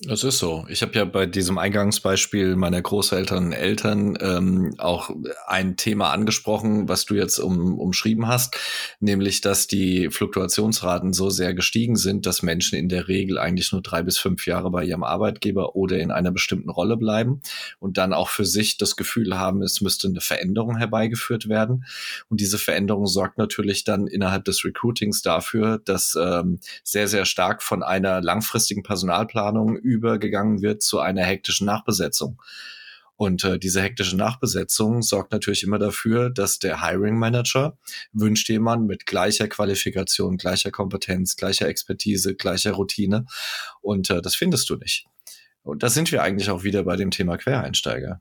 Das 0.03 0.25
ist 0.25 0.41
so. 0.41 0.67
Ich 0.69 0.83
habe 0.83 0.93
ja 0.93 1.07
bei 1.07 1.25
diesem 1.25 1.57
Eingangsbeispiel 1.57 2.55
meiner 2.55 2.83
Großeltern 2.83 3.47
und 3.47 3.53
Eltern 3.55 4.19
ähm, 4.21 4.75
auch 4.77 5.09
ein 5.47 5.79
Thema 5.79 6.11
angesprochen, 6.11 6.87
was 6.87 7.07
du 7.07 7.15
jetzt 7.15 7.39
um, 7.39 7.79
umschrieben 7.79 8.29
hast, 8.29 8.59
nämlich, 9.01 9.41
dass 9.41 9.69
die 9.69 10.11
Fluktuationsraten 10.11 11.15
so 11.15 11.31
sehr 11.31 11.55
gestiegen 11.55 11.97
sind, 11.97 12.27
dass 12.27 12.43
Menschen 12.43 12.79
in 12.79 12.91
der 12.91 13.09
Regel 13.09 13.39
eigentlich 13.39 13.73
nur 13.73 13.81
drei 13.81 14.03
bis 14.03 14.19
fünf 14.19 14.47
Jahre 14.47 14.71
bei 14.71 14.85
ihrem 14.85 15.03
Arbeitgeber 15.03 15.77
oder 15.77 15.99
in 15.99 16.11
einer 16.11 16.31
bestimmten 16.31 16.69
Rolle 16.69 16.99
bleiben 16.99 17.41
und 17.79 17.97
dann 17.97 18.13
auch 18.13 18.29
für 18.29 18.45
sich 18.45 18.77
das 18.77 18.97
Gefühl 18.97 19.39
haben, 19.39 19.63
es 19.63 19.81
müsste 19.81 20.09
eine 20.09 20.21
Veränderung 20.21 20.77
herbeigeführt 20.77 21.49
werden. 21.49 21.87
Und 22.29 22.43
diese 22.43 22.59
Veränderung 22.59 23.07
sorgt 23.07 23.39
natürlich 23.39 23.85
dann 23.85 24.09
innerhalb 24.09 24.45
des 24.45 24.63
Recruitings 24.63 25.23
dafür, 25.23 25.81
dass 25.83 26.19
ähm, 26.21 26.61
sehr, 26.85 27.09
sehr 27.09 27.25
stark 27.25 27.63
von 27.63 27.83
einer 27.83 28.21
langfristigen 28.21 28.83
Personalplanung 28.83 29.86
übergegangen 29.87 30.63
wird 30.63 30.83
zu 30.83 30.99
einer 31.01 31.23
hektischen 31.23 31.67
Nachbesetzung. 31.67 32.41
Und 33.17 33.45
äh, 33.45 33.59
diese 33.59 33.81
hektische 33.81 34.17
Nachbesetzung 34.17 35.01
sorgt 35.01 35.33
natürlich 35.33 35.63
immer 35.63 35.79
dafür, 35.79 36.29
dass 36.29 36.59
der 36.59 36.83
Hiring 36.83 37.19
Manager 37.19 37.79
wünscht 38.13 38.49
jemanden 38.51 38.87
mit 38.87 39.07
gleicher 39.07 39.49
Qualifikation, 39.49 40.37
gleicher 40.37 40.71
Kompetenz, 40.71 41.37
gleicher 41.37 41.67
Expertise, 41.67 42.35
gleicher 42.35 42.73
Routine. 42.73 43.25
Und 43.81 44.11
äh, 44.11 44.21
das 44.21 44.35
findest 44.35 44.69
du 44.69 44.77
nicht. 44.77 45.07
Und 45.63 45.83
da 45.83 45.89
sind 45.89 46.13
wir 46.13 46.23
eigentlich 46.23 46.51
auch 46.51 46.63
wieder 46.63 46.83
bei 46.83 46.97
dem 46.97 47.11
Thema 47.11 47.39
Quereinsteiger. 47.39 48.21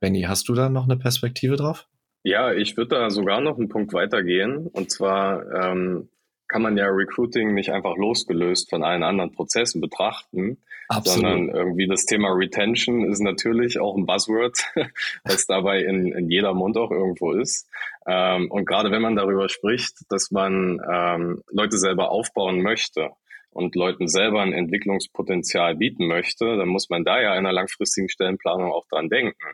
Benny, 0.00 0.22
hast 0.22 0.48
du 0.48 0.54
da 0.54 0.68
noch 0.68 0.84
eine 0.84 0.96
Perspektive 0.96 1.56
drauf? 1.56 1.86
Ja, 2.24 2.52
ich 2.52 2.76
würde 2.76 2.96
da 2.96 3.10
sogar 3.10 3.40
noch 3.40 3.56
einen 3.56 3.68
Punkt 3.68 3.92
weitergehen. 3.92 4.66
Und 4.66 4.90
zwar 4.90 5.46
ähm, 5.52 6.08
kann 6.48 6.62
man 6.62 6.76
ja 6.76 6.86
Recruiting 6.86 7.54
nicht 7.54 7.70
einfach 7.70 7.96
losgelöst 7.96 8.70
von 8.70 8.82
allen 8.84 9.02
anderen 9.02 9.32
Prozessen 9.32 9.80
betrachten, 9.80 10.58
Absolut. 10.88 11.28
sondern 11.28 11.48
irgendwie 11.48 11.86
das 11.86 12.04
Thema 12.04 12.28
Retention 12.30 13.04
ist 13.10 13.20
natürlich 13.20 13.80
auch 13.80 13.96
ein 13.96 14.06
Buzzword, 14.06 14.58
was 15.24 15.46
dabei 15.46 15.80
in, 15.82 16.12
in 16.12 16.30
jeder 16.30 16.54
Mund 16.54 16.76
auch 16.76 16.90
irgendwo 16.90 17.32
ist. 17.32 17.68
Ähm, 18.06 18.50
und 18.50 18.66
gerade 18.66 18.90
wenn 18.90 19.02
man 19.02 19.16
darüber 19.16 19.48
spricht, 19.48 19.94
dass 20.08 20.30
man 20.30 20.80
ähm, 20.90 21.42
Leute 21.50 21.78
selber 21.78 22.10
aufbauen 22.10 22.62
möchte 22.62 23.10
und 23.50 23.74
Leuten 23.74 24.06
selber 24.06 24.42
ein 24.42 24.52
Entwicklungspotenzial 24.52 25.76
bieten 25.76 26.06
möchte, 26.06 26.56
dann 26.56 26.68
muss 26.68 26.88
man 26.88 27.04
da 27.04 27.20
ja 27.20 27.32
in 27.32 27.38
einer 27.40 27.52
langfristigen 27.52 28.08
Stellenplanung 28.08 28.70
auch 28.70 28.86
dran 28.88 29.08
denken. 29.08 29.52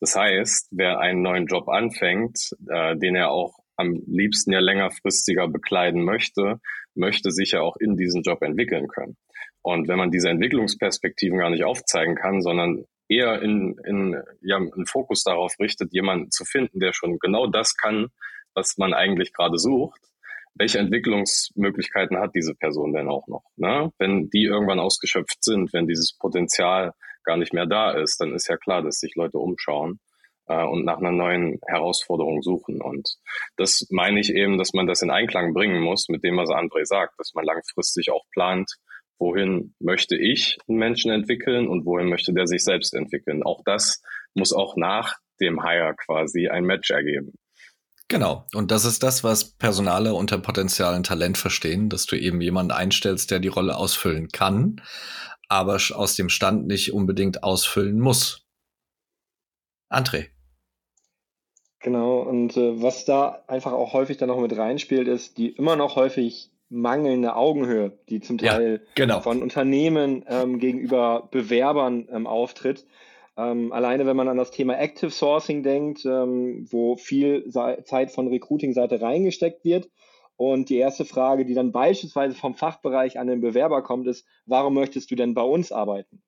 Das 0.00 0.14
heißt, 0.14 0.68
wer 0.70 1.00
einen 1.00 1.22
neuen 1.22 1.46
Job 1.46 1.68
anfängt, 1.68 2.54
äh, 2.68 2.96
den 2.96 3.16
er 3.16 3.30
auch 3.30 3.58
am 3.78 4.02
liebsten 4.06 4.52
ja 4.52 4.58
längerfristiger 4.58 5.48
bekleiden 5.48 6.04
möchte, 6.04 6.60
möchte 6.94 7.30
sich 7.30 7.52
ja 7.52 7.60
auch 7.62 7.76
in 7.76 7.96
diesen 7.96 8.22
Job 8.22 8.42
entwickeln 8.42 8.88
können. 8.88 9.16
Und 9.62 9.88
wenn 9.88 9.98
man 9.98 10.10
diese 10.10 10.28
Entwicklungsperspektiven 10.28 11.38
gar 11.38 11.50
nicht 11.50 11.64
aufzeigen 11.64 12.16
kann, 12.16 12.42
sondern 12.42 12.84
eher 13.08 13.40
in, 13.40 13.76
in 13.86 14.20
ja, 14.42 14.56
einen 14.56 14.86
Fokus 14.86 15.22
darauf 15.22 15.54
richtet, 15.60 15.92
jemanden 15.92 16.30
zu 16.30 16.44
finden, 16.44 16.80
der 16.80 16.92
schon 16.92 17.18
genau 17.18 17.46
das 17.46 17.76
kann, 17.76 18.08
was 18.54 18.76
man 18.78 18.92
eigentlich 18.92 19.32
gerade 19.32 19.58
sucht, 19.58 20.00
welche 20.54 20.78
Entwicklungsmöglichkeiten 20.78 22.18
hat 22.18 22.34
diese 22.34 22.54
Person 22.54 22.92
denn 22.92 23.08
auch 23.08 23.28
noch? 23.28 23.44
Ne? 23.56 23.92
Wenn 23.98 24.28
die 24.30 24.44
irgendwann 24.44 24.80
ausgeschöpft 24.80 25.44
sind, 25.44 25.72
wenn 25.72 25.86
dieses 25.86 26.16
Potenzial 26.18 26.94
gar 27.22 27.36
nicht 27.36 27.52
mehr 27.52 27.66
da 27.66 27.92
ist, 27.92 28.20
dann 28.20 28.34
ist 28.34 28.48
ja 28.48 28.56
klar, 28.56 28.82
dass 28.82 28.98
sich 28.98 29.14
Leute 29.14 29.38
umschauen 29.38 30.00
äh, 30.48 30.64
und 30.64 30.84
nach 30.84 30.98
einer 30.98 31.12
neuen 31.12 31.58
Herausforderung 31.66 32.42
suchen. 32.42 32.80
Und 32.80 33.16
das 33.56 33.86
meine 33.90 34.20
ich 34.20 34.30
eben, 34.34 34.58
dass 34.58 34.72
man 34.72 34.86
das 34.86 35.02
in 35.02 35.10
Einklang 35.10 35.54
bringen 35.54 35.80
muss 35.80 36.08
mit 36.08 36.24
dem, 36.24 36.36
was 36.36 36.50
André 36.50 36.84
sagt, 36.84 37.14
dass 37.18 37.32
man 37.34 37.44
langfristig 37.44 38.10
auch 38.10 38.24
plant, 38.32 38.70
wohin 39.18 39.74
möchte 39.80 40.16
ich 40.16 40.58
einen 40.68 40.78
Menschen 40.78 41.10
entwickeln 41.10 41.68
und 41.68 41.84
wohin 41.84 42.08
möchte 42.08 42.32
der 42.32 42.46
sich 42.46 42.62
selbst 42.62 42.94
entwickeln. 42.94 43.42
Auch 43.42 43.62
das 43.64 44.02
muss 44.34 44.52
auch 44.52 44.76
nach 44.76 45.16
dem 45.40 45.62
Hire 45.62 45.94
quasi 45.96 46.48
ein 46.48 46.64
Match 46.64 46.90
ergeben. 46.90 47.32
Genau. 48.08 48.46
Und 48.54 48.70
das 48.70 48.86
ist 48.86 49.02
das, 49.02 49.22
was 49.22 49.52
Personale 49.52 50.14
unter 50.14 50.38
potenzialen 50.38 51.02
Talent 51.02 51.36
verstehen, 51.36 51.90
dass 51.90 52.06
du 52.06 52.16
eben 52.16 52.40
jemanden 52.40 52.72
einstellst, 52.72 53.30
der 53.30 53.38
die 53.38 53.48
Rolle 53.48 53.76
ausfüllen 53.76 54.28
kann, 54.28 54.80
aber 55.48 55.78
aus 55.92 56.14
dem 56.16 56.30
Stand 56.30 56.66
nicht 56.66 56.92
unbedingt 56.92 57.42
ausfüllen 57.42 58.00
muss. 58.00 58.46
André. 59.90 60.28
Genau, 61.80 62.20
und 62.20 62.56
äh, 62.56 62.82
was 62.82 63.04
da 63.04 63.44
einfach 63.46 63.72
auch 63.72 63.92
häufig 63.92 64.16
dann 64.16 64.28
noch 64.28 64.40
mit 64.40 64.56
reinspielt, 64.56 65.06
ist 65.06 65.38
die 65.38 65.48
immer 65.48 65.76
noch 65.76 65.96
häufig 65.96 66.50
mangelnde 66.70 67.36
Augenhöhe, 67.36 67.98
die 68.08 68.20
zum 68.20 68.38
Teil 68.38 68.82
ja, 68.84 68.92
genau. 68.94 69.20
von 69.20 69.42
Unternehmen 69.42 70.24
ähm, 70.28 70.58
gegenüber 70.58 71.28
Bewerbern 71.30 72.08
ähm, 72.12 72.26
auftritt. 72.26 72.84
Ähm, 73.36 73.72
alleine 73.72 74.04
wenn 74.06 74.16
man 74.16 74.28
an 74.28 74.36
das 74.36 74.50
Thema 74.50 74.78
Active 74.78 75.10
Sourcing 75.10 75.62
denkt, 75.62 76.04
ähm, 76.04 76.66
wo 76.70 76.96
viel 76.96 77.48
Zeit 77.84 78.10
von 78.10 78.28
Recruiting-Seite 78.28 79.00
reingesteckt 79.00 79.64
wird. 79.64 79.88
Und 80.36 80.68
die 80.68 80.76
erste 80.76 81.04
Frage, 81.04 81.44
die 81.44 81.54
dann 81.54 81.72
beispielsweise 81.72 82.34
vom 82.36 82.54
Fachbereich 82.54 83.18
an 83.18 83.26
den 83.26 83.40
Bewerber 83.40 83.82
kommt, 83.82 84.06
ist, 84.06 84.26
warum 84.46 84.74
möchtest 84.74 85.10
du 85.10 85.16
denn 85.16 85.34
bei 85.34 85.42
uns 85.42 85.72
arbeiten? 85.72 86.22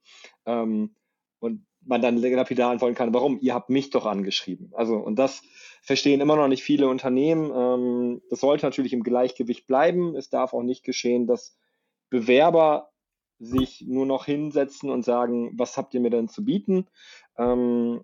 Ähm, 0.46 0.94
und 1.40 1.66
man 1.82 2.02
dann 2.02 2.18
lapidar 2.18 2.70
antworten 2.70 2.94
kann, 2.94 3.14
warum? 3.14 3.38
Ihr 3.40 3.54
habt 3.54 3.70
mich 3.70 3.90
doch 3.90 4.06
angeschrieben. 4.06 4.70
Also, 4.74 4.96
und 4.96 5.18
das 5.18 5.42
verstehen 5.82 6.20
immer 6.20 6.36
noch 6.36 6.48
nicht 6.48 6.62
viele 6.62 6.88
Unternehmen. 6.88 7.50
Ähm, 7.54 8.22
das 8.30 8.40
sollte 8.40 8.66
natürlich 8.66 8.92
im 8.92 9.02
Gleichgewicht 9.02 9.66
bleiben. 9.66 10.14
Es 10.14 10.28
darf 10.28 10.52
auch 10.52 10.62
nicht 10.62 10.84
geschehen, 10.84 11.26
dass 11.26 11.56
Bewerber 12.10 12.90
sich 13.38 13.84
nur 13.86 14.04
noch 14.04 14.26
hinsetzen 14.26 14.90
und 14.90 15.04
sagen, 15.04 15.52
was 15.56 15.76
habt 15.76 15.94
ihr 15.94 16.00
mir 16.00 16.10
denn 16.10 16.28
zu 16.28 16.44
bieten? 16.44 16.86
Ähm, 17.38 18.02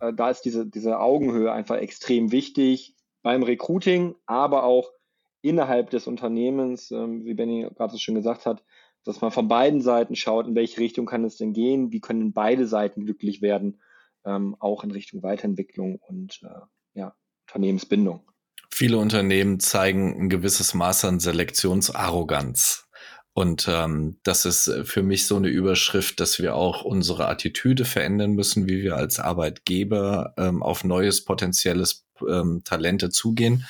äh, 0.00 0.12
da 0.12 0.30
ist 0.30 0.42
diese, 0.42 0.66
diese 0.66 1.00
Augenhöhe 1.00 1.50
einfach 1.50 1.76
extrem 1.76 2.32
wichtig 2.32 2.94
beim 3.22 3.42
Recruiting, 3.42 4.14
aber 4.26 4.64
auch 4.64 4.92
innerhalb 5.40 5.90
des 5.90 6.06
Unternehmens, 6.06 6.90
ähm, 6.90 7.24
wie 7.24 7.34
Benny 7.34 7.66
gerade 7.74 7.92
so 7.92 7.98
schön 7.98 8.14
gesagt 8.14 8.44
hat, 8.44 8.62
dass 9.04 9.20
man 9.20 9.30
von 9.30 9.48
beiden 9.48 9.80
Seiten 9.80 10.16
schaut, 10.16 10.46
in 10.46 10.54
welche 10.54 10.80
Richtung 10.80 11.06
kann 11.06 11.24
es 11.24 11.36
denn 11.36 11.52
gehen, 11.52 11.92
wie 11.92 12.00
können 12.00 12.32
beide 12.32 12.66
Seiten 12.66 13.04
glücklich 13.04 13.42
werden, 13.42 13.80
ähm, 14.24 14.56
auch 14.58 14.84
in 14.84 14.90
Richtung 14.90 15.22
Weiterentwicklung 15.22 15.96
und 15.96 16.40
äh, 16.42 16.98
ja, 16.98 17.14
Unternehmensbindung. 17.48 18.26
Viele 18.70 18.98
Unternehmen 18.98 19.60
zeigen 19.60 20.18
ein 20.18 20.28
gewisses 20.28 20.74
Maß 20.74 21.04
an 21.04 21.20
Selektionsarroganz. 21.20 22.88
Und 23.32 23.66
ähm, 23.68 24.18
das 24.22 24.44
ist 24.44 24.72
für 24.84 25.02
mich 25.02 25.26
so 25.26 25.36
eine 25.36 25.48
Überschrift, 25.48 26.20
dass 26.20 26.38
wir 26.38 26.54
auch 26.54 26.84
unsere 26.84 27.28
Attitüde 27.28 27.84
verändern 27.84 28.32
müssen, 28.32 28.68
wie 28.68 28.82
wir 28.82 28.96
als 28.96 29.18
Arbeitgeber 29.18 30.34
ähm, 30.36 30.62
auf 30.62 30.84
neues 30.84 31.24
potenzielles 31.24 32.06
ähm, 32.28 32.62
Talente 32.64 33.10
zugehen. 33.10 33.64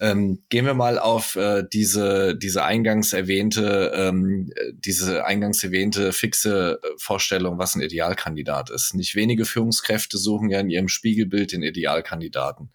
Ähm, 0.00 0.42
gehen 0.48 0.66
wir 0.66 0.74
mal 0.74 0.98
auf 0.98 1.36
äh, 1.36 1.64
diese, 1.72 2.36
diese 2.36 2.64
eingangs 2.64 3.12
erwähnte, 3.12 3.92
ähm, 3.94 4.50
diese 4.72 5.24
eingangs 5.24 5.62
erwähnte 5.62 6.12
fixe 6.12 6.80
äh, 6.82 6.88
Vorstellung, 6.98 7.58
was 7.58 7.74
ein 7.74 7.80
Idealkandidat 7.80 8.70
ist. 8.70 8.94
Nicht 8.94 9.14
wenige 9.14 9.44
Führungskräfte 9.44 10.18
suchen 10.18 10.50
ja 10.50 10.60
in 10.60 10.70
ihrem 10.70 10.88
Spiegelbild 10.88 11.52
den 11.52 11.62
Idealkandidaten. 11.62 12.70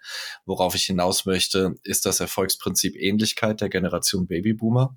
Worauf 0.45 0.75
ich 0.75 0.85
hinaus 0.85 1.25
möchte, 1.25 1.75
ist 1.83 2.05
das 2.05 2.19
Erfolgsprinzip 2.19 2.95
Ähnlichkeit 2.95 3.61
der 3.61 3.69
Generation 3.69 4.27
Babyboomer. 4.27 4.95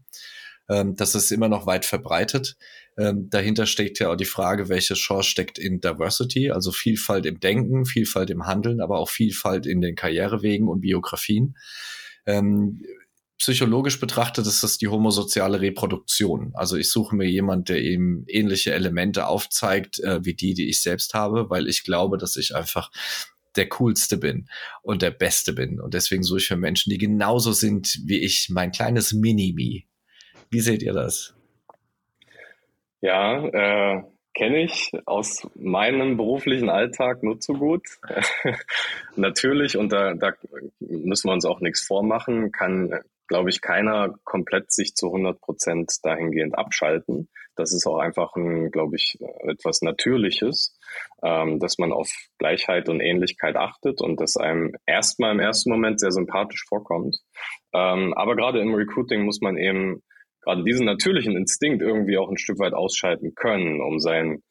Ähm, 0.69 0.95
das 0.97 1.15
ist 1.15 1.31
immer 1.33 1.49
noch 1.49 1.67
weit 1.67 1.85
verbreitet. 1.85 2.57
Ähm, 2.99 3.29
dahinter 3.31 3.67
steckt 3.67 3.99
ja 3.99 4.11
auch 4.11 4.17
die 4.17 4.25
Frage, 4.25 4.69
welche 4.69 4.95
Chance 4.95 5.29
steckt 5.29 5.59
in 5.59 5.81
Diversity, 5.81 6.51
also 6.51 6.73
Vielfalt 6.73 7.27
im 7.27 7.41
Denken, 7.41 7.85
Vielfalt 7.85 8.31
im 8.31 8.47
Handeln, 8.47 8.81
aber 8.81 8.99
auch 8.99 9.09
Vielfalt 9.09 9.67
in 9.67 9.81
den 9.81 9.97
Karrierewegen 9.97 10.69
und 10.69 10.81
Biografien. 10.81 11.57
Ähm, 12.27 12.83
psychologisch 13.39 13.99
betrachtet 13.99 14.47
ist 14.47 14.63
das 14.63 14.79
die 14.79 14.89
homosoziale 14.89 15.61
Reproduktion. 15.61 16.53
Also 16.55 16.77
ich 16.77 16.91
suche 16.91 17.17
mir 17.17 17.29
jemand, 17.29 17.69
der 17.69 17.83
eben 17.83 18.25
ähnliche 18.29 18.73
Elemente 18.73 19.27
aufzeigt, 19.27 19.99
äh, 20.01 20.25
wie 20.25 20.35
die, 20.35 20.55
die 20.55 20.69
ich 20.69 20.81
selbst 20.81 21.15
habe, 21.15 21.51
weil 21.51 21.67
ich 21.67 21.83
glaube, 21.83 22.19
dass 22.19 22.37
ich 22.37 22.55
einfach 22.55 22.91
der 23.57 23.69
coolste 23.69 24.17
bin 24.17 24.49
und 24.83 25.03
der 25.03 25.11
beste 25.11 25.53
bin. 25.53 25.81
Und 25.81 25.95
deswegen 25.95 26.23
suche 26.23 26.39
ich 26.39 26.47
für 26.47 26.57
Menschen, 26.57 26.91
die 26.91 26.99
genauso 26.99 27.53
sind 27.53 28.01
wie 28.05 28.21
ich, 28.21 28.49
mein 28.49 28.71
kleines 28.71 29.13
Mini-Me. 29.13 29.83
Wie 30.51 30.61
seht 30.61 30.83
ihr 30.83 30.93
das? 30.93 31.35
Ja, 33.01 33.45
äh, 33.45 34.03
kenne 34.35 34.63
ich 34.63 34.93
aus 35.07 35.47
meinem 35.55 36.17
beruflichen 36.17 36.69
Alltag 36.69 37.23
nur 37.23 37.41
zu 37.41 37.55
gut. 37.55 37.83
Natürlich, 39.17 39.77
und 39.77 39.93
da, 39.93 40.15
da 40.15 40.33
müssen 40.81 41.29
wir 41.29 41.35
uns 41.35 41.45
auch 41.45 41.61
nichts 41.61 41.85
vormachen, 41.85 42.53
kann, 42.53 43.01
glaube 43.29 43.51
ich, 43.51 43.61
keiner 43.61 44.15
komplett 44.25 44.73
sich 44.73 44.95
zu 44.95 45.07
100 45.07 45.41
Prozent 45.41 45.93
dahingehend 46.03 46.57
abschalten. 46.57 47.29
Das 47.55 47.73
ist 47.75 47.87
auch 47.87 47.99
einfach 47.99 48.35
ein, 48.35 48.71
glaube 48.71 48.97
ich, 48.97 49.19
etwas 49.47 49.83
Natürliches, 49.83 50.79
ähm, 51.23 51.61
dass 51.61 51.77
man 51.77 51.93
auf 51.93 52.11
Gleichheit 52.39 52.89
und 52.89 53.01
Ähnlichkeit 53.01 53.57
achtet 53.57 54.01
und 54.01 54.21
das 54.21 54.37
einem 54.37 54.73
erstmal 54.87 55.33
im 55.33 55.41
ersten 55.41 55.71
Moment 55.71 56.01
sehr 56.01 56.13
sympathisch 56.13 56.65
vorkommt. 56.67 57.19
Ähm, 57.75 58.15
aber 58.15 58.37
gerade 58.37 58.61
im 58.61 58.75
Recruiting 58.75 59.25
muss 59.25 59.41
man 59.43 59.59
eben 59.59 60.03
gerade 60.43 60.65
diesen 60.65 60.87
natürlichen 60.87 61.37
Instinkt 61.37 61.83
irgendwie 61.83 62.19
auch 62.19 62.29
ein 62.29 62.39
Stück 62.39 62.59
weit 62.59 62.75
ausschalten 62.75 63.35
können, 63.35 63.81
um 63.81 63.99
sein 63.99 64.43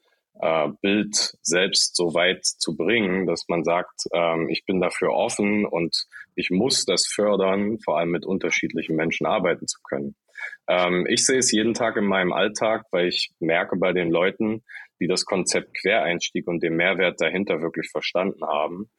äh, 0.42 0.70
Bild 0.82 1.36
selbst 1.42 1.96
so 1.96 2.14
weit 2.14 2.46
zu 2.46 2.76
bringen, 2.76 3.28
dass 3.28 3.46
man 3.48 3.64
sagt, 3.64 4.06
ähm, 4.14 4.50
ich 4.50 4.66
bin 4.66 4.82
dafür 4.82 5.14
offen 5.14 5.66
und 5.66 6.06
ich 6.36 6.50
muss 6.50 6.86
das 6.86 7.08
fördern, 7.08 7.80
vor 7.80 8.00
allem 8.00 8.12
mit 8.12 8.26
unterschiedlichen 8.26 8.96
Menschen 8.96 9.28
arbeiten 9.28 9.68
zu 9.68 9.80
können. 9.84 10.16
Ähm, 10.68 11.06
ich 11.08 11.26
sehe 11.26 11.40
es 11.40 11.52
jeden 11.52 11.74
Tag 11.74 11.98
in 11.98 12.06
meinem 12.06 12.34
Alltag, 12.34 12.86
weil 12.92 13.08
ich 13.08 13.32
merke 13.40 13.76
bei 13.78 13.94
den 13.94 14.10
Leuten, 14.10 14.64
die 15.00 15.08
das 15.08 15.26
Konzept 15.26 15.76
Quereinstieg 15.80 16.48
und 16.48 16.64
den 16.64 16.76
Mehrwert 16.76 17.20
dahinter 17.20 17.62
wirklich 17.62 17.90
verstanden 17.90 18.46
haben, 18.46 18.90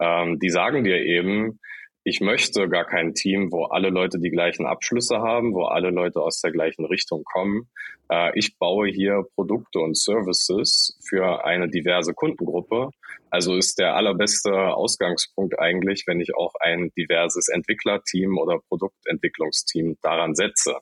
ähm, 0.00 0.38
die 0.38 0.50
sagen 0.50 0.84
dir 0.84 0.98
eben, 0.98 1.60
ich 2.04 2.20
möchte 2.20 2.68
gar 2.68 2.84
kein 2.84 3.14
Team, 3.14 3.52
wo 3.52 3.64
alle 3.64 3.90
Leute 3.90 4.18
die 4.18 4.30
gleichen 4.30 4.66
Abschlüsse 4.66 5.18
haben, 5.18 5.54
wo 5.54 5.64
alle 5.64 5.90
Leute 5.90 6.20
aus 6.20 6.40
der 6.40 6.50
gleichen 6.50 6.84
Richtung 6.84 7.22
kommen. 7.24 7.68
Äh, 8.10 8.36
ich 8.36 8.58
baue 8.58 8.88
hier 8.88 9.24
Produkte 9.36 9.78
und 9.78 9.96
Services 9.96 10.98
für 11.06 11.44
eine 11.44 11.68
diverse 11.68 12.12
Kundengruppe. 12.12 12.90
Also 13.30 13.56
ist 13.56 13.78
der 13.78 13.94
allerbeste 13.94 14.52
Ausgangspunkt 14.52 15.58
eigentlich, 15.58 16.04
wenn 16.06 16.20
ich 16.20 16.34
auch 16.34 16.54
ein 16.60 16.90
diverses 16.98 17.48
Entwicklerteam 17.48 18.36
oder 18.36 18.58
Produktentwicklungsteam 18.68 19.96
daran 20.02 20.34
setze, 20.34 20.74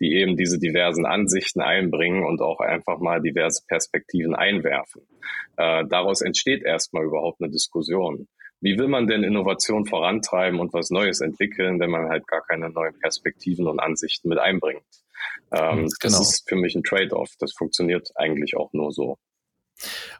die 0.00 0.14
eben 0.14 0.36
diese 0.36 0.58
diversen 0.58 1.06
Ansichten 1.06 1.62
einbringen 1.62 2.24
und 2.24 2.42
auch 2.42 2.60
einfach 2.60 2.98
mal 2.98 3.22
diverse 3.22 3.62
Perspektiven 3.66 4.34
einwerfen. 4.34 5.02
Äh, 5.56 5.84
daraus 5.88 6.20
entsteht 6.20 6.64
erstmal 6.64 7.04
überhaupt 7.04 7.40
eine 7.40 7.50
Diskussion 7.50 8.26
wie 8.64 8.78
will 8.78 8.88
man 8.88 9.06
denn 9.06 9.22
Innovation 9.22 9.84
vorantreiben 9.84 10.58
und 10.58 10.72
was 10.72 10.88
Neues 10.88 11.20
entwickeln, 11.20 11.78
wenn 11.80 11.90
man 11.90 12.08
halt 12.08 12.26
gar 12.26 12.40
keine 12.46 12.70
neuen 12.70 12.98
Perspektiven 12.98 13.66
und 13.66 13.78
Ansichten 13.78 14.30
mit 14.30 14.38
einbringt? 14.38 14.82
Ähm, 15.52 15.86
genau. 16.00 16.18
Das 16.18 16.20
ist 16.20 16.48
für 16.48 16.56
mich 16.56 16.74
ein 16.74 16.82
Trade-off. 16.82 17.28
Das 17.38 17.52
funktioniert 17.52 18.08
eigentlich 18.14 18.56
auch 18.56 18.72
nur 18.72 18.90
so. 18.90 19.18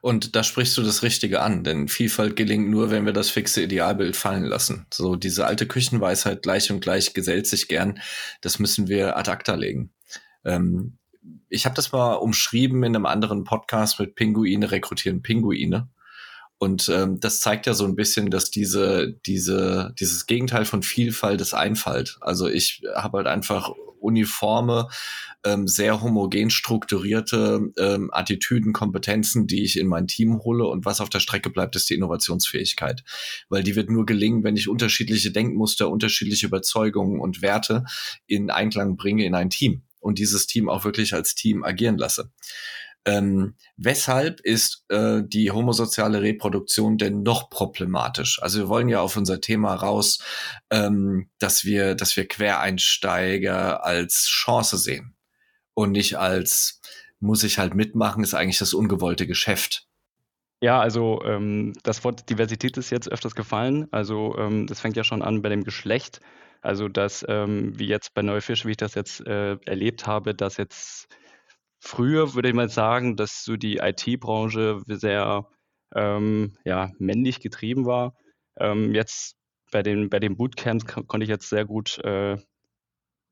Und 0.02 0.36
da 0.36 0.42
sprichst 0.42 0.76
du 0.76 0.82
das 0.82 1.02
Richtige 1.02 1.40
an, 1.40 1.64
denn 1.64 1.88
Vielfalt 1.88 2.36
gelingt 2.36 2.68
nur, 2.68 2.90
wenn 2.90 3.06
wir 3.06 3.14
das 3.14 3.30
fixe 3.30 3.62
Idealbild 3.62 4.14
fallen 4.14 4.44
lassen. 4.44 4.86
So 4.92 5.16
diese 5.16 5.46
alte 5.46 5.66
Küchenweisheit 5.66 6.42
gleich 6.42 6.70
und 6.70 6.80
gleich 6.80 7.14
gesellt 7.14 7.46
sich 7.46 7.66
gern, 7.66 7.98
das 8.42 8.58
müssen 8.58 8.88
wir 8.88 9.16
ad 9.16 9.30
acta 9.30 9.54
legen. 9.54 9.90
Ähm, 10.44 10.98
ich 11.48 11.64
habe 11.64 11.76
das 11.76 11.92
mal 11.92 12.16
umschrieben 12.16 12.82
in 12.82 12.94
einem 12.94 13.06
anderen 13.06 13.44
Podcast 13.44 13.98
mit 14.00 14.16
Pinguine 14.16 14.70
rekrutieren 14.70 15.22
Pinguine. 15.22 15.88
Und 16.64 16.88
ähm, 16.88 17.20
das 17.20 17.40
zeigt 17.40 17.66
ja 17.66 17.74
so 17.74 17.84
ein 17.84 17.94
bisschen, 17.94 18.30
dass 18.30 18.50
diese, 18.50 19.12
diese, 19.26 19.94
dieses 20.00 20.24
Gegenteil 20.24 20.64
von 20.64 20.82
Vielfalt 20.82 21.42
ist 21.42 21.52
Einfalt. 21.52 22.16
Also 22.22 22.48
ich 22.48 22.82
habe 22.94 23.18
halt 23.18 23.26
einfach 23.26 23.70
uniforme, 24.00 24.88
ähm, 25.44 25.68
sehr 25.68 26.00
homogen 26.00 26.48
strukturierte 26.48 27.70
ähm, 27.78 28.08
Attitüden, 28.12 28.72
Kompetenzen, 28.72 29.46
die 29.46 29.62
ich 29.62 29.78
in 29.78 29.86
mein 29.86 30.06
Team 30.06 30.38
hole. 30.42 30.64
Und 30.64 30.86
was 30.86 31.02
auf 31.02 31.10
der 31.10 31.20
Strecke 31.20 31.50
bleibt, 31.50 31.76
ist 31.76 31.90
die 31.90 31.94
Innovationsfähigkeit. 31.94 33.04
Weil 33.50 33.62
die 33.62 33.76
wird 33.76 33.90
nur 33.90 34.06
gelingen, 34.06 34.42
wenn 34.42 34.56
ich 34.56 34.66
unterschiedliche 34.66 35.32
Denkmuster, 35.32 35.90
unterschiedliche 35.90 36.46
Überzeugungen 36.46 37.20
und 37.20 37.42
Werte 37.42 37.84
in 38.26 38.48
Einklang 38.48 38.96
bringe 38.96 39.26
in 39.26 39.34
ein 39.34 39.50
Team 39.50 39.82
und 40.00 40.18
dieses 40.18 40.46
Team 40.46 40.70
auch 40.70 40.84
wirklich 40.86 41.12
als 41.12 41.34
Team 41.34 41.62
agieren 41.62 41.98
lasse. 41.98 42.30
Ähm, 43.06 43.54
weshalb 43.76 44.40
ist 44.40 44.84
äh, 44.88 45.22
die 45.24 45.50
homosoziale 45.50 46.22
Reproduktion 46.22 46.96
denn 46.96 47.22
noch 47.22 47.50
problematisch? 47.50 48.40
Also 48.42 48.60
wir 48.60 48.68
wollen 48.68 48.88
ja 48.88 49.00
auf 49.00 49.16
unser 49.16 49.40
Thema 49.40 49.74
raus, 49.74 50.20
ähm, 50.70 51.28
dass 51.38 51.64
wir, 51.64 51.94
dass 51.94 52.16
wir 52.16 52.26
Quereinsteiger 52.26 53.84
als 53.84 54.26
Chance 54.26 54.78
sehen. 54.78 55.14
und 55.74 55.92
nicht 55.92 56.18
als 56.18 56.80
muss 57.20 57.42
ich 57.44 57.58
halt 57.58 57.74
mitmachen, 57.74 58.22
ist 58.22 58.34
eigentlich 58.34 58.58
das 58.58 58.74
ungewollte 58.74 59.26
Geschäft. 59.26 59.88
Ja, 60.60 60.80
also 60.80 61.22
ähm, 61.24 61.72
das 61.82 62.04
Wort 62.04 62.28
Diversität 62.30 62.76
ist 62.76 62.90
jetzt 62.90 63.10
öfters 63.10 63.34
gefallen. 63.34 63.86
Also 63.90 64.36
ähm, 64.38 64.66
das 64.66 64.80
fängt 64.80 64.96
ja 64.96 65.04
schon 65.04 65.22
an 65.22 65.42
bei 65.42 65.48
dem 65.48 65.64
Geschlecht. 65.64 66.20
Also 66.62 66.88
dass, 66.88 67.24
ähm, 67.28 67.78
wie 67.78 67.86
jetzt 67.86 68.14
bei 68.14 68.22
Neufisch, 68.22 68.64
wie 68.64 68.70
ich 68.70 68.76
das 68.78 68.94
jetzt 68.94 69.20
äh, 69.26 69.56
erlebt 69.66 70.06
habe, 70.06 70.34
dass 70.34 70.56
jetzt 70.56 71.08
früher, 71.84 72.34
würde 72.34 72.48
ich 72.48 72.54
mal 72.54 72.68
sagen, 72.68 73.16
dass 73.16 73.44
so 73.44 73.56
die 73.56 73.76
IT-Branche 73.76 74.82
sehr 74.86 75.46
ähm, 75.94 76.56
ja, 76.64 76.90
männlich 76.98 77.40
getrieben 77.40 77.84
war. 77.84 78.14
Ähm, 78.58 78.94
jetzt 78.94 79.36
bei 79.70 79.82
den, 79.82 80.08
bei 80.08 80.18
den 80.18 80.36
Bootcamps 80.36 80.86
konnte 80.86 81.24
ich 81.24 81.28
jetzt 81.28 81.48
sehr 81.48 81.64
gut 81.64 81.98
äh, 81.98 82.38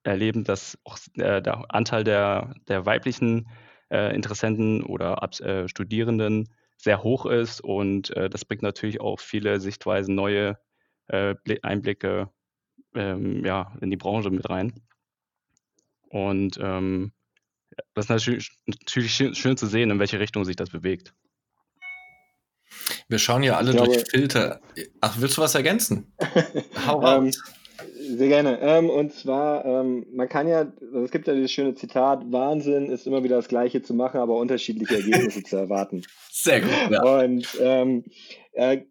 erleben, 0.02 0.44
dass 0.44 0.78
auch 0.84 0.98
äh, 1.14 1.40
der 1.40 1.74
Anteil 1.74 2.04
der, 2.04 2.54
der 2.68 2.84
weiblichen 2.84 3.48
äh, 3.90 4.14
Interessenten 4.14 4.82
oder 4.82 5.22
Ab 5.22 5.40
äh, 5.40 5.68
Studierenden 5.68 6.52
sehr 6.76 7.02
hoch 7.02 7.26
ist 7.26 7.60
und 7.60 8.10
äh, 8.16 8.28
das 8.28 8.44
bringt 8.44 8.62
natürlich 8.62 9.00
auch 9.00 9.20
viele 9.20 9.60
Sichtweisen, 9.60 10.14
neue 10.14 10.58
äh, 11.06 11.34
Einblicke 11.62 12.28
ähm, 12.94 13.44
ja, 13.44 13.72
in 13.80 13.90
die 13.90 13.96
Branche 13.96 14.30
mit 14.30 14.48
rein. 14.50 14.74
Und 16.08 16.58
ähm, 16.60 17.12
das 17.94 18.06
ist 18.06 18.10
natürlich, 18.10 18.50
natürlich 18.66 19.14
schön, 19.14 19.34
schön, 19.34 19.56
zu 19.56 19.66
sehen, 19.66 19.90
in 19.90 19.98
welche 19.98 20.20
Richtung 20.20 20.44
sich 20.44 20.56
das 20.56 20.70
bewegt. 20.70 21.12
Wir 23.08 23.18
schauen 23.18 23.42
ja 23.42 23.56
alle 23.56 23.72
glaube, 23.72 23.92
durch 23.92 24.08
Filter. 24.08 24.60
Ach, 25.00 25.16
willst 25.18 25.36
du 25.36 25.42
was 25.42 25.54
ergänzen? 25.54 26.12
Hau. 26.86 27.02
Ähm, 27.02 27.32
sehr 28.16 28.28
gerne. 28.28 28.58
Ähm, 28.60 28.90
und 28.90 29.12
zwar, 29.12 29.64
ähm, 29.64 30.06
man 30.12 30.28
kann 30.28 30.48
ja, 30.48 30.72
also 30.80 31.04
es 31.04 31.10
gibt 31.10 31.26
ja 31.26 31.34
dieses 31.34 31.52
schöne 31.52 31.74
Zitat, 31.74 32.30
Wahnsinn 32.30 32.90
ist 32.90 33.06
immer 33.06 33.22
wieder 33.22 33.36
das 33.36 33.48
Gleiche 33.48 33.82
zu 33.82 33.94
machen, 33.94 34.20
aber 34.20 34.36
unterschiedliche 34.36 34.96
Ergebnisse 34.96 35.42
zu 35.42 35.56
erwarten. 35.56 36.02
Sehr 36.30 36.60
gut. 36.60 36.90
Ja. 36.90 37.02
Und 37.02 37.46
ähm, 37.60 38.04
äh, 38.52 38.82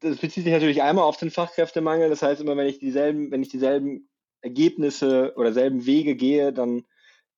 das 0.00 0.16
bezieht 0.16 0.44
sich 0.44 0.52
natürlich 0.52 0.82
einmal 0.82 1.04
auf 1.04 1.16
den 1.16 1.30
Fachkräftemangel. 1.30 2.10
Das 2.10 2.22
heißt, 2.22 2.40
immer 2.40 2.56
wenn 2.56 2.66
ich 2.66 2.78
dieselben, 2.78 3.30
wenn 3.30 3.42
ich 3.42 3.48
dieselben 3.48 4.08
Ergebnisse 4.42 5.32
oder 5.36 5.52
selben 5.52 5.86
Wege 5.86 6.16
gehe, 6.16 6.52
dann 6.52 6.84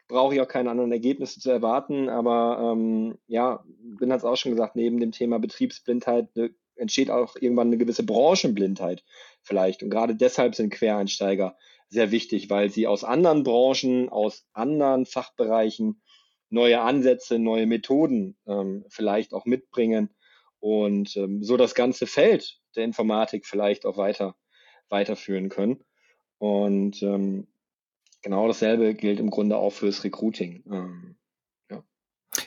brauche 0.08 0.34
ich 0.34 0.40
auch 0.40 0.48
keine 0.48 0.70
anderen 0.70 0.92
Ergebnisse 0.92 1.40
zu 1.40 1.50
erwarten. 1.50 2.08
Aber 2.08 2.72
ähm, 2.72 3.18
ja, 3.26 3.64
bin 3.78 4.12
hat 4.12 4.18
es 4.18 4.24
auch 4.24 4.36
schon 4.36 4.52
gesagt, 4.52 4.76
neben 4.76 5.00
dem 5.00 5.12
Thema 5.12 5.38
Betriebsblindheit 5.38 6.34
ne, 6.36 6.54
entsteht 6.76 7.10
auch 7.10 7.36
irgendwann 7.36 7.68
eine 7.68 7.78
gewisse 7.78 8.04
Branchenblindheit 8.04 9.04
vielleicht. 9.42 9.82
Und 9.82 9.90
gerade 9.90 10.14
deshalb 10.14 10.54
sind 10.54 10.72
Quereinsteiger 10.72 11.56
sehr 11.88 12.10
wichtig, 12.10 12.50
weil 12.50 12.70
sie 12.70 12.86
aus 12.86 13.04
anderen 13.04 13.42
Branchen, 13.42 14.08
aus 14.08 14.46
anderen 14.52 15.06
Fachbereichen 15.06 16.02
neue 16.50 16.80
Ansätze, 16.80 17.38
neue 17.38 17.66
Methoden 17.66 18.36
ähm, 18.46 18.84
vielleicht 18.88 19.34
auch 19.34 19.46
mitbringen 19.46 20.10
und 20.60 21.16
ähm, 21.16 21.42
so 21.42 21.56
das 21.56 21.74
ganze 21.74 22.06
Feld 22.06 22.60
der 22.76 22.84
Informatik 22.84 23.46
vielleicht 23.46 23.86
auch 23.86 23.96
weiter 23.96 24.36
weiterführen 24.88 25.48
können. 25.48 25.84
Und 26.38 27.02
ähm, 27.02 27.48
genau 28.26 28.48
dasselbe 28.48 28.94
gilt 28.94 29.20
im 29.20 29.30
Grunde 29.30 29.56
auch 29.56 29.70
fürs 29.70 30.02
Recruiting. 30.02 30.64
Ähm, 30.68 31.16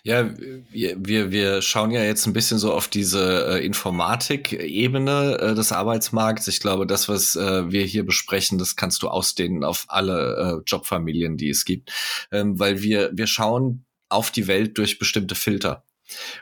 ja, 0.03 0.29
wir, 0.71 0.97
wir, 0.99 1.31
wir 1.31 1.61
schauen 1.61 1.91
ja 1.91 2.03
jetzt 2.03 2.27
ein 2.27 2.33
bisschen 2.33 2.59
so 2.59 2.73
auf 2.73 2.89
diese 2.89 3.47
äh, 3.47 3.65
Informatik-Ebene 3.65 5.37
äh, 5.39 5.55
des 5.55 5.71
Arbeitsmarkts. 5.71 6.47
Ich 6.47 6.59
glaube, 6.59 6.85
das, 6.85 7.09
was 7.09 7.35
äh, 7.35 7.71
wir 7.71 7.83
hier 7.85 8.05
besprechen, 8.05 8.57
das 8.57 8.75
kannst 8.75 9.01
du 9.03 9.07
ausdehnen 9.07 9.63
auf 9.63 9.85
alle 9.87 10.59
äh, 10.59 10.63
Jobfamilien, 10.67 11.37
die 11.37 11.49
es 11.49 11.65
gibt. 11.65 11.91
Ähm, 12.31 12.59
weil 12.59 12.81
wir, 12.81 13.11
wir 13.13 13.25
schauen 13.25 13.85
auf 14.09 14.31
die 14.31 14.47
Welt 14.47 14.77
durch 14.77 14.99
bestimmte 14.99 15.35
Filter. 15.35 15.85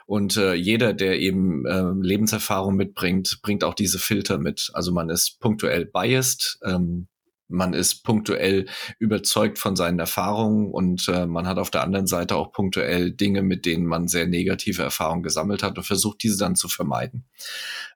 Und 0.08 0.36
äh, 0.36 0.54
jeder, 0.54 0.94
der 0.94 1.20
eben 1.20 1.66
äh, 1.66 1.92
Lebenserfahrung 2.02 2.76
mitbringt, 2.76 3.40
bringt 3.44 3.64
auch 3.64 3.76
diese 3.76 4.00
Filter 4.00 4.40
mit. 4.40 4.72
Also 4.74 4.92
man 4.92 5.10
ist 5.10 5.40
punktuell 5.40 5.86
biased, 5.86 6.60
ähm, 6.64 7.08
man 7.50 7.74
ist 7.74 8.04
punktuell 8.04 8.66
überzeugt 9.00 9.60
von 9.60 9.76
seinen 9.76 10.00
Erfahrungen 10.00 10.72
und 10.72 11.08
äh, 11.08 11.26
man 11.26 11.48
hat 11.48 11.58
auf 11.58 11.72
der 11.72 11.84
anderen 11.84 12.08
Seite 12.08 12.36
auch 12.36 12.52
punktuell 12.52 13.12
Dinge, 13.12 13.42
mit 13.42 13.66
denen 13.66 13.86
man 13.86 14.08
sehr 14.08 14.28
negative 14.28 14.84
Erfahrungen 14.84 15.24
gesammelt 15.24 15.64
hat 15.64 15.78
und 15.78 15.84
versucht, 15.84 16.24
diese 16.24 16.38
dann 16.38 16.56
zu 16.56 16.68
vermeiden. 16.68 17.26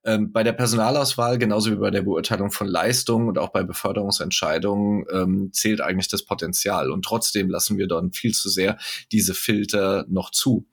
Ähm, 0.03 0.31
bei 0.31 0.43
der 0.43 0.53
Personalauswahl, 0.53 1.37
genauso 1.37 1.71
wie 1.71 1.75
bei 1.75 1.91
der 1.91 2.01
Beurteilung 2.01 2.51
von 2.51 2.67
Leistungen 2.67 3.27
und 3.27 3.37
auch 3.37 3.49
bei 3.49 3.63
Beförderungsentscheidungen, 3.63 5.05
ähm, 5.11 5.49
zählt 5.53 5.81
eigentlich 5.81 6.07
das 6.07 6.25
Potenzial. 6.25 6.89
Und 6.89 7.05
trotzdem 7.05 7.49
lassen 7.49 7.77
wir 7.77 7.87
dann 7.87 8.11
viel 8.11 8.33
zu 8.33 8.49
sehr 8.49 8.77
diese 9.11 9.33
Filter 9.33 10.05
noch 10.07 10.31
zu 10.31 10.65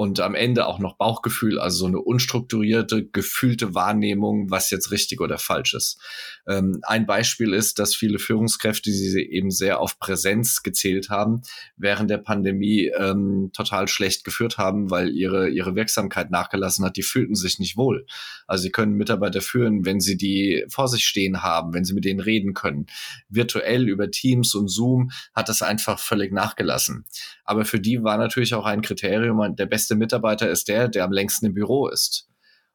und 0.00 0.18
am 0.18 0.34
Ende 0.34 0.64
auch 0.64 0.78
noch 0.78 0.96
Bauchgefühl, 0.96 1.58
also 1.58 1.80
so 1.80 1.86
eine 1.86 1.98
unstrukturierte, 1.98 3.06
gefühlte 3.06 3.74
Wahrnehmung, 3.74 4.50
was 4.50 4.70
jetzt 4.70 4.92
richtig 4.92 5.20
oder 5.20 5.36
falsch 5.36 5.74
ist. 5.74 6.00
Ähm, 6.48 6.80
ein 6.84 7.04
Beispiel 7.04 7.52
ist, 7.52 7.78
dass 7.78 7.94
viele 7.94 8.18
Führungskräfte, 8.18 8.90
die 8.90 9.28
eben 9.30 9.50
sehr 9.50 9.78
auf 9.78 9.98
Präsenz 9.98 10.62
gezählt 10.62 11.10
haben, 11.10 11.42
während 11.76 12.08
der 12.08 12.16
Pandemie 12.16 12.90
ähm, 12.96 13.50
total 13.52 13.88
schlecht 13.88 14.24
geführt 14.24 14.56
haben, 14.56 14.90
weil 14.90 15.10
ihre, 15.10 15.50
ihre 15.50 15.74
Wirksamkeit 15.74 16.30
nachgelassen 16.30 16.82
hat. 16.82 16.96
Die 16.96 17.02
fühlten 17.02 17.34
sich 17.34 17.58
nicht 17.58 17.76
wohl. 17.76 18.06
Also 18.46 18.62
sie 18.62 18.70
können 18.70 18.94
Mitarbeiter 18.94 19.42
führen, 19.42 19.84
wenn 19.84 20.00
sie 20.00 20.16
die 20.16 20.64
vor 20.70 20.88
sich 20.88 21.04
stehen 21.04 21.42
haben, 21.42 21.74
wenn 21.74 21.84
sie 21.84 21.92
mit 21.92 22.06
denen 22.06 22.20
reden 22.20 22.54
können. 22.54 22.86
Virtuell 23.28 23.86
über 23.86 24.10
Teams 24.10 24.54
und 24.54 24.68
Zoom 24.68 25.10
hat 25.34 25.50
das 25.50 25.60
einfach 25.60 25.98
völlig 25.98 26.32
nachgelassen. 26.32 27.04
Aber 27.50 27.64
für 27.64 27.80
die 27.80 28.04
war 28.04 28.16
natürlich 28.16 28.54
auch 28.54 28.64
ein 28.64 28.80
Kriterium, 28.80 29.56
der 29.56 29.66
beste 29.66 29.96
Mitarbeiter 29.96 30.48
ist 30.48 30.68
der, 30.68 30.86
der 30.86 31.02
am 31.02 31.10
längsten 31.10 31.46
im 31.46 31.52
Büro 31.52 31.88
ist. 31.88 32.28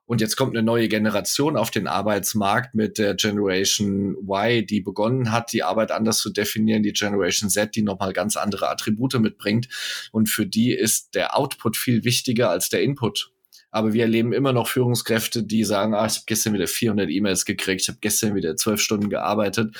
Und 0.05 0.19
jetzt 0.19 0.35
kommt 0.35 0.53
eine 0.53 0.65
neue 0.65 0.89
Generation 0.89 1.55
auf 1.55 1.71
den 1.71 1.87
Arbeitsmarkt 1.87 2.75
mit 2.75 2.97
der 2.97 3.15
Generation 3.15 4.17
Y, 4.17 4.65
die 4.65 4.81
begonnen 4.81 5.31
hat, 5.31 5.53
die 5.53 5.63
Arbeit 5.63 5.93
anders 5.93 6.17
zu 6.17 6.29
definieren, 6.29 6.83
die 6.83 6.91
Generation 6.91 7.49
Z, 7.49 7.73
die 7.73 7.83
nochmal 7.83 8.11
ganz 8.11 8.35
andere 8.35 8.69
Attribute 8.69 9.17
mitbringt. 9.17 9.69
Und 10.11 10.27
für 10.27 10.45
die 10.45 10.73
ist 10.73 11.15
der 11.15 11.37
Output 11.37 11.77
viel 11.77 12.03
wichtiger 12.03 12.49
als 12.49 12.67
der 12.67 12.83
Input. 12.83 13.31
Aber 13.71 13.93
wir 13.93 14.01
erleben 14.01 14.33
immer 14.33 14.51
noch 14.51 14.67
Führungskräfte, 14.67 15.43
die 15.43 15.63
sagen, 15.63 15.93
ah, 15.93 16.05
ich 16.05 16.15
habe 16.15 16.25
gestern 16.25 16.53
wieder 16.53 16.67
400 16.67 17.09
E-Mails 17.09 17.45
gekriegt, 17.45 17.83
ich 17.83 17.87
habe 17.87 17.99
gestern 18.01 18.35
wieder 18.35 18.57
zwölf 18.57 18.81
Stunden 18.81 19.09
gearbeitet. 19.09 19.73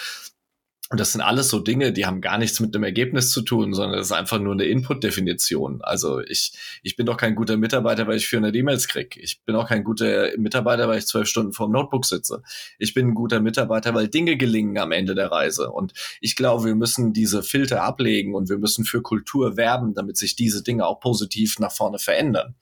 Und 0.92 1.00
das 1.00 1.14
sind 1.14 1.22
alles 1.22 1.50
so 1.50 1.60
Dinge, 1.60 1.94
die 1.94 2.06
haben 2.06 2.22
gar 2.22 2.38
nichts 2.38 2.60
mit 2.60 2.76
einem 2.76 2.84
Ergebnis 2.84 3.32
zu 3.32 3.42
tun, 3.42 3.74
sondern 3.74 3.98
das 3.98 4.08
ist 4.08 4.12
einfach 4.12 4.38
nur 4.38 4.54
eine 4.54 4.66
Input-Definition. 4.66 5.82
Also 5.82 6.22
ich, 6.22 6.54
ich 6.84 6.96
bin 6.96 7.08
doch 7.08 7.18
kein 7.18 7.34
guter 7.34 7.58
Mitarbeiter, 7.58 8.06
weil 8.06 8.18
ich 8.18 8.28
400 8.28 8.56
E-Mails 8.56 8.88
krieg. 8.88 9.18
Ich 9.20 9.42
bin 9.42 9.56
auch 9.56 9.68
kein 9.68 9.84
guter 9.84 10.30
Mitarbeiter, 10.38 10.88
weil 10.88 11.00
ich 11.00 11.08
zwölf 11.08 11.28
Stunden 11.28 11.54
vorm 11.54 11.72
Notebook 11.72 12.06
sitze. 12.06 12.44
Ich 12.78 12.94
bin 12.94 13.08
ein 13.08 13.14
guter 13.16 13.40
Mitarbeiter, 13.40 13.96
weil 13.96 14.10
Dinge 14.10 14.38
gelingen 14.38 14.78
am 14.78 14.92
Ende 14.92 15.16
der 15.16 15.32
Reise. 15.32 15.72
Und 15.72 15.94
ich 16.22 16.36
glaube, 16.36 16.66
wir 16.66 16.76
müssen 16.76 17.14
diese 17.14 17.42
Filter 17.42 17.82
ablegen 17.82 18.36
und 18.36 18.50
wir 18.50 18.60
müssen 18.60 18.86
für 18.86 19.02
Kultur 19.02 19.58
werben, 19.58 19.96
damit 19.96 20.18
sich 20.18 20.36
diese 20.36 20.62
Dinge 20.62 20.86
auch 20.86 21.00
positiv 21.00 21.58
nach 21.58 21.72
vorne 21.72 21.98
verändern. 21.98 22.54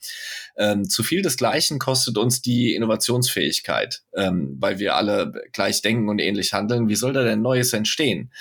Ähm, 0.56 0.88
zu 0.88 1.04
viel 1.04 1.24
desgleichen 1.24 1.78
kostet 1.78 2.18
uns 2.18 2.42
die 2.42 2.74
Innovationsfähigkeit, 2.74 4.04
ähm, 4.16 4.56
weil 4.60 4.80
wir 4.80 4.96
alle 4.96 5.34
gleich 5.52 5.82
denken 5.82 6.08
und 6.08 6.20
ähnlich 6.20 6.54
handeln. 6.54 6.88
Wie 6.88 6.96
soll 6.96 7.12
da 7.12 7.24
denn 7.24 7.42
Neues 7.42 7.74
entstehen? 7.74 8.13
Sehen. 8.14 8.32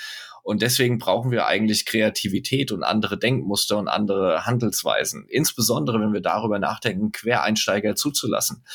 Und 0.43 0.61
deswegen 0.61 0.97
brauchen 0.97 1.31
wir 1.31 1.47
eigentlich 1.47 1.85
Kreativität 1.85 2.71
und 2.71 2.83
andere 2.83 3.17
Denkmuster 3.17 3.77
und 3.77 3.87
andere 3.87 4.45
Handelsweisen. 4.45 5.25
Insbesondere, 5.29 6.01
wenn 6.01 6.11
wir 6.11 6.21
darüber 6.21 6.59
nachdenken, 6.59 7.13
Quereinsteiger 7.13 7.95
zuzulassen. 7.95 8.65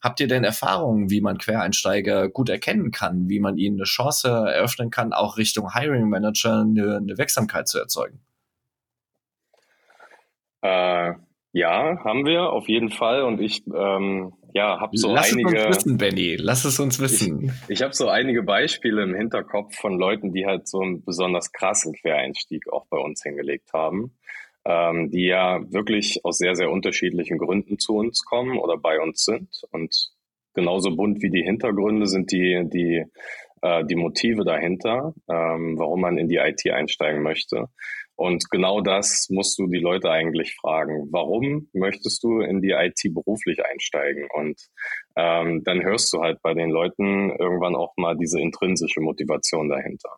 Habt 0.00 0.20
ihr 0.20 0.28
denn 0.28 0.44
Erfahrungen, 0.44 1.10
wie 1.10 1.20
man 1.20 1.38
Quereinsteiger 1.38 2.28
gut 2.28 2.48
erkennen 2.48 2.92
kann, 2.92 3.28
wie 3.28 3.40
man 3.40 3.56
ihnen 3.56 3.78
eine 3.78 3.84
Chance 3.84 4.28
eröffnen 4.28 4.90
kann, 4.90 5.12
auch 5.12 5.36
Richtung 5.36 5.72
Hiring 5.72 6.08
Manager 6.08 6.60
eine, 6.60 6.98
eine 6.98 7.18
Wirksamkeit 7.18 7.66
zu 7.66 7.78
erzeugen? 7.78 8.20
Äh, 10.62 11.14
ja, 11.56 11.98
haben 12.04 12.26
wir 12.26 12.50
auf 12.50 12.68
jeden 12.68 12.90
Fall. 12.90 13.22
Und 13.22 13.40
ich 13.40 13.66
ähm, 13.66 14.34
ja, 14.52 14.78
habe 14.78 14.94
so 14.96 15.14
Lass 15.14 15.32
einige. 15.32 15.54
Lass 15.54 15.62
es 15.62 15.66
uns 15.66 15.76
wissen, 15.76 15.96
Benny. 15.96 16.36
Lass 16.38 16.64
es 16.66 16.78
uns 16.78 17.00
wissen. 17.00 17.52
Ich, 17.64 17.76
ich 17.76 17.82
habe 17.82 17.94
so 17.94 18.08
einige 18.08 18.42
Beispiele 18.42 19.02
im 19.02 19.14
Hinterkopf 19.14 19.74
von 19.74 19.98
Leuten, 19.98 20.32
die 20.34 20.44
halt 20.44 20.68
so 20.68 20.80
einen 20.80 21.02
besonders 21.02 21.52
krassen 21.52 21.94
Quereinstieg 21.94 22.70
auch 22.70 22.86
bei 22.90 22.98
uns 22.98 23.22
hingelegt 23.22 23.72
haben, 23.72 24.18
ähm, 24.66 25.10
die 25.10 25.24
ja 25.24 25.60
wirklich 25.72 26.20
aus 26.24 26.36
sehr, 26.36 26.56
sehr 26.56 26.70
unterschiedlichen 26.70 27.38
Gründen 27.38 27.78
zu 27.78 27.96
uns 27.96 28.22
kommen 28.22 28.58
oder 28.58 28.76
bei 28.76 29.00
uns 29.00 29.24
sind. 29.24 29.48
Und 29.70 30.10
genauso 30.52 30.94
bunt 30.94 31.22
wie 31.22 31.30
die 31.30 31.42
Hintergründe 31.42 32.06
sind 32.06 32.32
die, 32.32 32.64
die, 32.66 33.02
äh, 33.62 33.82
die 33.86 33.96
Motive 33.96 34.44
dahinter, 34.44 35.14
ähm, 35.26 35.78
warum 35.78 36.02
man 36.02 36.18
in 36.18 36.28
die 36.28 36.36
IT 36.36 36.70
einsteigen 36.70 37.22
möchte. 37.22 37.68
Und 38.16 38.50
genau 38.50 38.80
das 38.80 39.28
musst 39.30 39.58
du 39.58 39.66
die 39.66 39.78
Leute 39.78 40.10
eigentlich 40.10 40.54
fragen. 40.54 41.08
Warum 41.10 41.68
möchtest 41.74 42.24
du 42.24 42.40
in 42.40 42.62
die 42.62 42.70
IT 42.70 43.14
beruflich 43.14 43.64
einsteigen? 43.64 44.26
Und 44.34 44.58
ähm, 45.16 45.62
dann 45.64 45.82
hörst 45.84 46.12
du 46.14 46.22
halt 46.22 46.40
bei 46.42 46.54
den 46.54 46.70
Leuten 46.70 47.30
irgendwann 47.38 47.76
auch 47.76 47.92
mal 47.96 48.16
diese 48.16 48.40
intrinsische 48.40 49.00
Motivation 49.00 49.68
dahinter. 49.68 50.16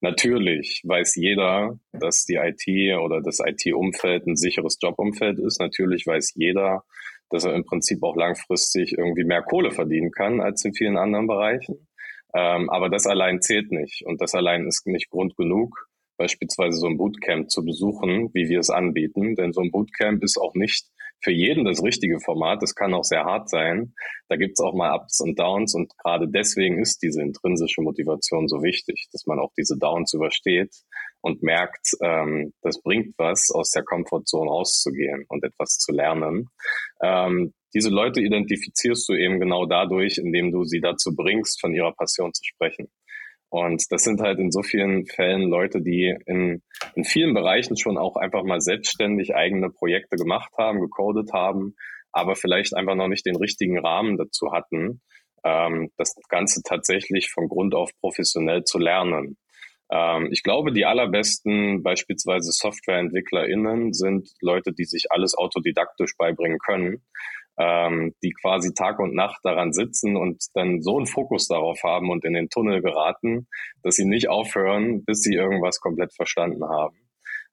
Natürlich 0.00 0.82
weiß 0.84 1.14
jeder, 1.16 1.78
dass 1.92 2.24
die 2.24 2.36
IT 2.36 2.98
oder 3.00 3.20
das 3.20 3.40
IT-Umfeld 3.40 4.26
ein 4.26 4.36
sicheres 4.36 4.78
Jobumfeld 4.80 5.38
ist. 5.38 5.60
Natürlich 5.60 6.06
weiß 6.06 6.32
jeder, 6.34 6.84
dass 7.30 7.44
er 7.44 7.54
im 7.54 7.64
Prinzip 7.64 8.02
auch 8.02 8.16
langfristig 8.16 8.96
irgendwie 8.96 9.24
mehr 9.24 9.42
Kohle 9.42 9.70
verdienen 9.70 10.10
kann 10.10 10.40
als 10.40 10.64
in 10.64 10.74
vielen 10.74 10.96
anderen 10.96 11.26
Bereichen. 11.26 11.88
Ähm, 12.34 12.68
aber 12.70 12.88
das 12.90 13.06
allein 13.06 13.40
zählt 13.40 13.72
nicht 13.72 14.04
und 14.04 14.20
das 14.20 14.34
allein 14.34 14.66
ist 14.66 14.86
nicht 14.86 15.10
Grund 15.10 15.36
genug, 15.36 15.87
beispielsweise 16.18 16.78
so 16.78 16.86
ein 16.86 16.98
Bootcamp 16.98 17.50
zu 17.50 17.64
besuchen, 17.64 18.30
wie 18.34 18.48
wir 18.48 18.58
es 18.58 18.68
anbieten. 18.68 19.34
Denn 19.36 19.52
so 19.52 19.62
ein 19.62 19.70
Bootcamp 19.70 20.22
ist 20.22 20.36
auch 20.36 20.54
nicht 20.54 20.86
für 21.22 21.32
jeden 21.32 21.64
das 21.64 21.82
richtige 21.82 22.20
Format. 22.20 22.62
Das 22.62 22.74
kann 22.74 22.94
auch 22.94 23.04
sehr 23.04 23.24
hart 23.24 23.48
sein. 23.48 23.94
Da 24.28 24.36
gibt 24.36 24.58
es 24.58 24.64
auch 24.64 24.74
mal 24.74 24.94
Ups 24.94 25.20
und 25.20 25.38
Downs 25.38 25.74
und 25.74 25.96
gerade 25.98 26.28
deswegen 26.28 26.80
ist 26.80 27.02
diese 27.02 27.22
intrinsische 27.22 27.80
Motivation 27.80 28.48
so 28.48 28.62
wichtig, 28.62 29.08
dass 29.12 29.26
man 29.26 29.38
auch 29.38 29.52
diese 29.56 29.78
Downs 29.78 30.12
übersteht 30.12 30.74
und 31.20 31.42
merkt, 31.42 31.90
ähm, 32.02 32.52
das 32.62 32.80
bringt 32.82 33.14
was, 33.18 33.50
aus 33.50 33.70
der 33.70 33.82
Komfortzone 33.82 34.50
rauszugehen 34.50 35.24
und 35.28 35.44
etwas 35.44 35.78
zu 35.78 35.92
lernen. 35.92 36.48
Ähm, 37.02 37.52
diese 37.74 37.90
Leute 37.90 38.20
identifizierst 38.20 39.08
du 39.08 39.14
eben 39.14 39.40
genau 39.40 39.66
dadurch, 39.66 40.18
indem 40.18 40.52
du 40.52 40.64
sie 40.64 40.80
dazu 40.80 41.14
bringst, 41.14 41.60
von 41.60 41.74
ihrer 41.74 41.92
Passion 41.92 42.32
zu 42.32 42.42
sprechen. 42.44 42.88
Und 43.50 43.84
das 43.90 44.04
sind 44.04 44.20
halt 44.20 44.38
in 44.38 44.50
so 44.50 44.62
vielen 44.62 45.06
Fällen 45.06 45.48
Leute, 45.48 45.80
die 45.80 46.14
in, 46.26 46.62
in 46.94 47.04
vielen 47.04 47.32
Bereichen 47.34 47.76
schon 47.76 47.96
auch 47.96 48.16
einfach 48.16 48.44
mal 48.44 48.60
selbstständig 48.60 49.34
eigene 49.34 49.70
Projekte 49.70 50.16
gemacht 50.16 50.52
haben, 50.58 50.80
gecodet 50.80 51.32
haben, 51.32 51.74
aber 52.12 52.36
vielleicht 52.36 52.74
einfach 52.74 52.94
noch 52.94 53.08
nicht 53.08 53.24
den 53.24 53.36
richtigen 53.36 53.78
Rahmen 53.78 54.18
dazu 54.18 54.52
hatten, 54.52 55.00
ähm, 55.44 55.90
das 55.96 56.14
Ganze 56.28 56.62
tatsächlich 56.62 57.30
von 57.30 57.48
Grund 57.48 57.74
auf 57.74 57.90
professionell 58.00 58.64
zu 58.64 58.78
lernen. 58.78 59.38
Ähm, 59.90 60.28
ich 60.30 60.42
glaube, 60.42 60.72
die 60.72 60.84
allerbesten 60.84 61.82
beispielsweise 61.82 62.50
SoftwareentwicklerInnen 62.52 63.94
sind 63.94 64.28
Leute, 64.42 64.72
die 64.72 64.84
sich 64.84 65.06
alles 65.10 65.34
autodidaktisch 65.34 66.16
beibringen 66.18 66.58
können 66.58 67.02
ähm, 67.58 68.14
die 68.22 68.32
quasi 68.32 68.72
Tag 68.72 69.00
und 69.00 69.14
Nacht 69.14 69.40
daran 69.42 69.72
sitzen 69.72 70.16
und 70.16 70.44
dann 70.54 70.80
so 70.80 70.96
einen 70.96 71.06
Fokus 71.06 71.48
darauf 71.48 71.82
haben 71.82 72.10
und 72.10 72.24
in 72.24 72.34
den 72.34 72.48
Tunnel 72.48 72.80
geraten, 72.82 73.48
dass 73.82 73.96
sie 73.96 74.04
nicht 74.04 74.28
aufhören, 74.28 75.04
bis 75.04 75.22
sie 75.22 75.34
irgendwas 75.34 75.80
komplett 75.80 76.14
verstanden 76.14 76.64
haben. 76.64 76.96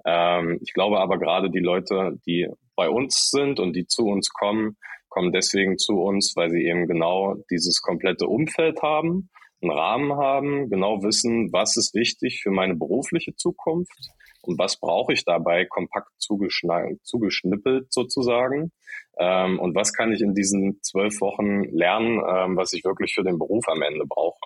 Ähm, 0.06 0.60
ich 0.62 0.74
glaube 0.74 1.00
aber 1.00 1.18
gerade 1.18 1.50
die 1.50 1.60
Leute, 1.60 2.20
die 2.28 2.48
bei 2.76 2.90
uns 2.90 3.30
sind 3.32 3.60
und 3.60 3.76
die 3.76 3.88
zu 3.88 4.06
uns 4.06 4.30
kommen, 4.30 4.78
kommen 5.10 5.32
deswegen 5.32 5.78
zu 5.78 6.02
uns, 6.02 6.34
weil 6.36 6.52
sie 6.52 6.66
eben 6.66 6.88
genau 6.88 7.36
dieses 7.50 7.82
komplette 7.82 8.28
Umfeld 8.28 8.82
haben, 8.82 9.30
einen 9.62 9.72
Rahmen 9.72 10.14
haben, 10.14 10.70
genau 10.70 11.02
wissen, 11.04 11.52
was 11.52 11.78
ist 11.78 11.94
wichtig 11.96 12.42
für 12.42 12.52
meine 12.52 12.76
berufliche 12.76 13.36
Zukunft 13.36 14.12
und 14.42 14.60
was 14.60 14.80
brauche 14.80 15.14
ich 15.14 15.26
dabei 15.26 15.66
kompakt 15.66 16.10
zugeschnippelt 16.18 17.92
sozusagen 17.92 18.72
ähm, 19.18 19.60
und 19.60 19.76
was 19.76 19.94
kann 19.94 20.12
ich 20.12 20.22
in 20.22 20.34
diesen 20.34 20.80
zwölf 20.82 21.22
Wochen 21.22 21.64
lernen, 21.76 22.22
ähm, 22.28 22.58
was 22.58 22.74
ich 22.74 22.84
wirklich 22.84 23.14
für 23.14 23.24
den 23.24 23.40
Beruf 23.40 23.68
am 23.68 23.82
Ende 23.82 24.06
brauche. 24.08 24.38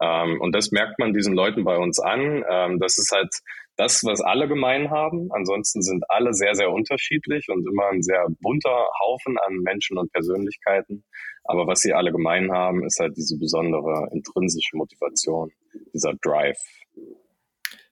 Ähm, 0.00 0.40
und 0.40 0.54
das 0.54 0.70
merkt 0.70 0.98
man 0.98 1.12
diesen 1.12 1.34
Leuten 1.34 1.64
bei 1.64 1.76
uns 1.76 1.98
an. 1.98 2.44
Ähm, 2.48 2.78
das 2.78 2.98
ist 2.98 3.12
halt 3.12 3.30
das, 3.76 4.04
was 4.04 4.20
alle 4.20 4.48
gemein 4.48 4.90
haben. 4.90 5.30
Ansonsten 5.32 5.82
sind 5.82 6.04
alle 6.08 6.34
sehr, 6.34 6.54
sehr 6.54 6.70
unterschiedlich 6.70 7.48
und 7.48 7.66
immer 7.66 7.88
ein 7.88 8.02
sehr 8.02 8.26
bunter 8.40 8.88
Haufen 9.00 9.38
an 9.38 9.56
Menschen 9.58 9.98
und 9.98 10.12
Persönlichkeiten. 10.12 11.04
Aber 11.44 11.66
was 11.66 11.80
sie 11.80 11.92
alle 11.92 12.12
gemein 12.12 12.52
haben, 12.52 12.84
ist 12.84 12.98
halt 13.00 13.16
diese 13.16 13.38
besondere 13.38 14.08
intrinsische 14.12 14.76
Motivation, 14.76 15.50
dieser 15.92 16.12
Drive. 16.20 16.60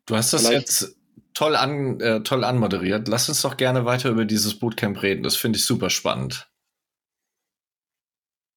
Du 0.07 0.17
hast 0.17 0.33
das 0.33 0.47
Vielleicht 0.47 0.61
jetzt 0.61 0.97
toll, 1.35 1.57
an, 1.57 2.01
äh, 2.01 2.23
toll 2.23 2.45
anmoderiert. 2.45 3.09
Lass 3.09 3.29
uns 3.29 3.43
doch 3.43 3.57
gerne 3.57 3.85
weiter 3.85 4.11
über 4.11 4.25
dieses 4.25 4.59
Bootcamp 4.59 5.03
reden. 5.03 5.23
Das 5.23 5.37
finde 5.37 5.59
ich 5.59 5.65
super 5.65 5.91
spannend. 5.91 6.50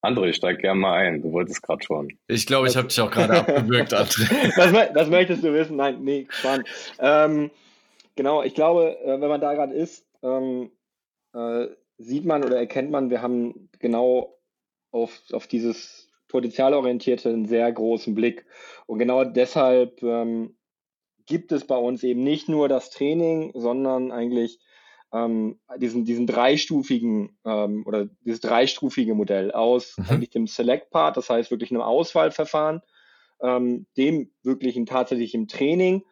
André, 0.03 0.33
steig 0.33 0.59
gerne 0.59 0.79
mal 0.79 0.97
ein. 0.97 1.21
Du 1.21 1.31
wolltest 1.31 1.63
gerade 1.63 1.83
schon. 1.83 2.09
Ich 2.27 2.45
glaube, 2.45 2.67
ich 2.67 2.75
habe 2.75 2.89
dich 2.89 2.99
auch 2.99 3.09
gerade 3.09 3.39
abgewürgt, 3.39 3.93
André. 3.93 4.53
das, 4.55 4.93
das, 4.93 5.09
möchtest 5.09 5.43
du 5.43 5.53
wissen? 5.53 5.77
Nein, 5.77 6.03
nee, 6.03 6.27
spannend. 6.29 6.67
Ähm, 6.99 7.51
genau, 8.15 8.43
ich 8.43 8.53
glaube, 8.53 8.97
äh, 8.99 9.21
wenn 9.21 9.29
man 9.29 9.39
da 9.39 9.53
gerade 9.53 9.73
ist, 9.73 10.05
ähm, 10.21 10.71
äh, 11.33 11.67
sieht 11.97 12.25
man 12.25 12.43
oder 12.43 12.57
erkennt 12.57 12.91
man, 12.91 13.09
wir 13.09 13.21
haben 13.21 13.69
genau 13.79 14.37
auf, 14.91 15.21
auf 15.31 15.47
dieses 15.47 16.11
Potenzialorientierte 16.27 17.29
einen 17.29 17.45
sehr 17.45 17.71
großen 17.71 18.13
Blick. 18.13 18.45
Und 18.87 18.99
genau 18.99 19.23
deshalb 19.23 20.03
ähm, 20.03 20.57
gibt 21.25 21.53
es 21.53 21.65
bei 21.65 21.77
uns 21.77 22.03
eben 22.03 22.23
nicht 22.23 22.49
nur 22.49 22.67
das 22.67 22.89
Training, 22.89 23.51
sondern 23.55 24.11
eigentlich 24.11 24.59
ähm, 25.13 25.59
diesen, 25.77 26.05
diesen 26.05 26.25
dreistufigen 26.25 27.37
ähm, 27.45 27.83
oder 27.85 28.07
dieses 28.25 28.41
dreistufige 28.41 29.13
Modell 29.13 29.51
aus 29.51 29.95
mhm. 29.97 30.05
eigentlich 30.09 30.31
dem 30.31 30.47
Select-Part, 30.47 31.17
das 31.17 31.29
heißt 31.29 31.51
wirklich 31.51 31.71
einem 31.71 31.81
Auswahlverfahren, 31.81 32.81
ähm, 33.41 33.85
dem 33.95 34.31
wirklichen 34.41 34.85
tatsächlichen 34.85 35.47
Training, 35.47 36.03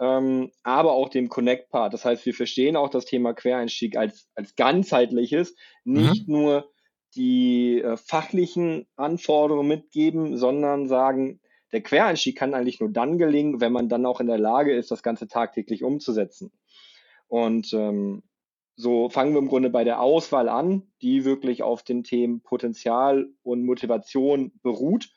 ähm, 0.00 0.50
aber 0.62 0.92
auch 0.92 1.10
dem 1.10 1.28
Connect-Part. 1.28 1.92
Das 1.92 2.04
heißt, 2.04 2.24
wir 2.24 2.34
verstehen 2.34 2.76
auch 2.76 2.88
das 2.88 3.04
Thema 3.04 3.34
Quereinstieg 3.34 3.96
als, 3.96 4.30
als 4.34 4.56
ganzheitliches, 4.56 5.54
nicht 5.84 6.26
mhm. 6.26 6.34
nur 6.34 6.70
die 7.14 7.82
äh, 7.82 7.96
fachlichen 7.96 8.86
Anforderungen 8.96 9.68
mitgeben, 9.68 10.36
sondern 10.36 10.88
sagen, 10.88 11.40
der 11.72 11.82
Quereinstieg 11.82 12.36
kann 12.36 12.54
eigentlich 12.54 12.80
nur 12.80 12.90
dann 12.90 13.18
gelingen, 13.18 13.60
wenn 13.60 13.72
man 13.72 13.90
dann 13.90 14.06
auch 14.06 14.20
in 14.20 14.26
der 14.26 14.38
Lage 14.38 14.74
ist, 14.74 14.90
das 14.90 15.02
Ganze 15.02 15.28
tagtäglich 15.28 15.84
umzusetzen. 15.84 16.50
Und 17.26 17.74
ähm, 17.74 18.22
so 18.78 19.08
fangen 19.08 19.32
wir 19.32 19.40
im 19.40 19.48
Grunde 19.48 19.70
bei 19.70 19.82
der 19.82 20.00
Auswahl 20.00 20.48
an, 20.48 20.84
die 21.02 21.24
wirklich 21.24 21.64
auf 21.64 21.82
den 21.82 22.04
Themen 22.04 22.42
Potenzial 22.42 23.28
und 23.42 23.66
Motivation 23.66 24.52
beruht. 24.62 25.10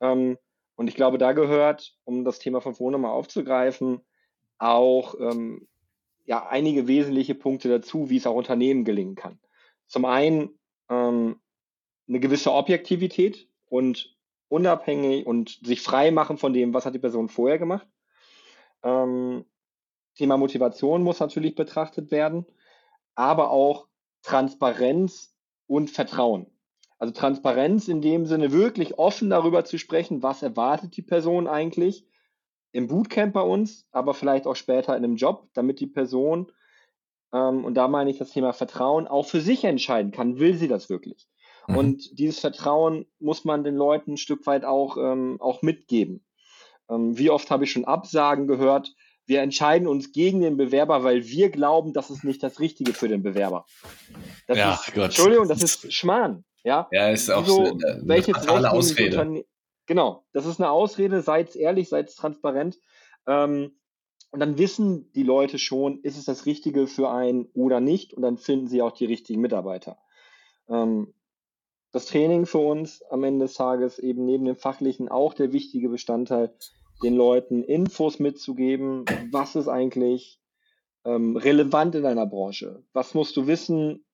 Ähm, 0.00 0.36
und 0.76 0.88
ich 0.88 0.94
glaube, 0.94 1.16
da 1.16 1.32
gehört, 1.32 1.96
um 2.04 2.26
das 2.26 2.40
Thema 2.40 2.60
von 2.60 2.74
vorhin 2.74 2.92
nochmal 2.92 3.12
aufzugreifen, 3.12 4.00
auch 4.58 5.14
ähm, 5.18 5.66
ja, 6.26 6.46
einige 6.46 6.86
wesentliche 6.86 7.34
Punkte 7.34 7.70
dazu, 7.70 8.10
wie 8.10 8.18
es 8.18 8.26
auch 8.26 8.34
Unternehmen 8.34 8.84
gelingen 8.84 9.14
kann. 9.14 9.38
Zum 9.86 10.04
einen 10.04 10.50
ähm, 10.90 11.40
eine 12.06 12.20
gewisse 12.20 12.52
Objektivität 12.52 13.48
und 13.64 14.14
unabhängig 14.48 15.26
und 15.26 15.58
sich 15.64 15.80
frei 15.80 16.10
machen 16.10 16.36
von 16.36 16.52
dem, 16.52 16.74
was 16.74 16.84
hat 16.84 16.94
die 16.94 16.98
Person 16.98 17.30
vorher 17.30 17.58
gemacht. 17.58 17.88
Ähm, 18.82 19.46
Thema 20.16 20.36
Motivation 20.36 21.02
muss 21.02 21.20
natürlich 21.20 21.54
betrachtet 21.54 22.10
werden, 22.10 22.44
aber 23.14 23.50
auch 23.50 23.88
Transparenz 24.22 25.34
und 25.66 25.90
Vertrauen. 25.90 26.46
Also 26.98 27.12
Transparenz 27.12 27.88
in 27.88 28.00
dem 28.00 28.26
Sinne 28.26 28.52
wirklich 28.52 28.98
offen 28.98 29.30
darüber 29.30 29.64
zu 29.64 29.78
sprechen, 29.78 30.22
was 30.22 30.42
erwartet 30.42 30.96
die 30.96 31.02
Person 31.02 31.46
eigentlich 31.46 32.06
im 32.72 32.88
Bootcamp 32.88 33.32
bei 33.32 33.42
uns, 33.42 33.86
aber 33.92 34.14
vielleicht 34.14 34.46
auch 34.46 34.56
später 34.56 34.96
in 34.96 35.04
einem 35.04 35.16
Job, 35.16 35.48
damit 35.54 35.80
die 35.80 35.86
Person, 35.86 36.50
ähm, 37.32 37.64
und 37.64 37.74
da 37.74 37.88
meine 37.88 38.10
ich 38.10 38.18
das 38.18 38.30
Thema 38.30 38.52
Vertrauen, 38.52 39.06
auch 39.06 39.26
für 39.26 39.40
sich 39.40 39.64
entscheiden 39.64 40.12
kann, 40.12 40.38
will 40.38 40.54
sie 40.54 40.68
das 40.68 40.88
wirklich. 40.88 41.28
Mhm. 41.68 41.76
Und 41.76 42.18
dieses 42.18 42.40
Vertrauen 42.40 43.06
muss 43.18 43.44
man 43.44 43.64
den 43.64 43.76
Leuten 43.76 44.12
ein 44.12 44.16
Stück 44.16 44.46
weit 44.46 44.64
auch, 44.64 44.96
ähm, 44.96 45.40
auch 45.40 45.62
mitgeben. 45.62 46.24
Ähm, 46.90 47.16
wie 47.18 47.30
oft 47.30 47.50
habe 47.50 47.64
ich 47.64 47.72
schon 47.72 47.84
Absagen 47.84 48.46
gehört, 48.46 48.94
wir 49.26 49.40
entscheiden 49.40 49.88
uns 49.88 50.12
gegen 50.12 50.40
den 50.40 50.56
Bewerber, 50.56 51.02
weil 51.02 51.26
wir 51.26 51.50
glauben, 51.50 51.92
das 51.92 52.10
ist 52.10 52.24
nicht 52.24 52.42
das 52.42 52.60
Richtige 52.60 52.92
für 52.92 53.08
den 53.08 53.22
Bewerber. 53.22 53.66
Das 54.46 54.58
ja, 54.58 54.74
ist, 54.74 54.94
Gott. 54.94 55.04
Entschuldigung, 55.04 55.48
das 55.48 55.62
ist 55.62 55.92
Schmarrn. 55.92 56.44
Ja, 56.62 56.88
ja 56.92 57.10
ist 57.10 57.30
auch 57.30 57.46
so, 57.46 57.60
eine, 57.60 58.02
eine 58.06 58.70
Ausrede. 58.70 59.44
Genau, 59.86 60.24
das 60.32 60.46
ist 60.46 60.60
eine 60.60 60.70
Ausrede, 60.70 61.20
seid 61.20 61.56
ehrlich, 61.56 61.88
seid 61.88 62.14
transparent. 62.14 62.78
Ähm, 63.26 63.78
und 64.30 64.40
dann 64.40 64.58
wissen 64.58 65.12
die 65.12 65.22
Leute 65.22 65.58
schon, 65.58 66.00
ist 66.02 66.18
es 66.18 66.24
das 66.24 66.46
Richtige 66.46 66.86
für 66.86 67.10
einen 67.10 67.46
oder 67.54 67.80
nicht. 67.80 68.14
Und 68.14 68.22
dann 68.22 68.38
finden 68.38 68.66
sie 68.66 68.82
auch 68.82 68.92
die 68.92 69.04
richtigen 69.04 69.40
Mitarbeiter. 69.40 69.98
Ähm, 70.68 71.14
das 71.92 72.06
Training 72.06 72.44
für 72.46 72.58
uns 72.58 73.02
am 73.10 73.22
Ende 73.22 73.44
des 73.44 73.54
Tages 73.54 73.98
eben 73.98 74.24
neben 74.24 74.44
dem 74.44 74.56
fachlichen 74.56 75.08
auch 75.08 75.34
der 75.34 75.52
wichtige 75.52 75.88
Bestandteil, 75.88 76.52
den 77.02 77.14
Leuten 77.14 77.62
Infos 77.62 78.18
mitzugeben, 78.18 79.04
was 79.30 79.56
ist 79.56 79.68
eigentlich 79.68 80.40
ähm, 81.04 81.36
relevant 81.36 81.94
in 81.94 82.02
deiner 82.02 82.26
Branche, 82.26 82.82
was 82.92 83.14
musst 83.14 83.36
du 83.36 83.46
wissen, 83.46 84.04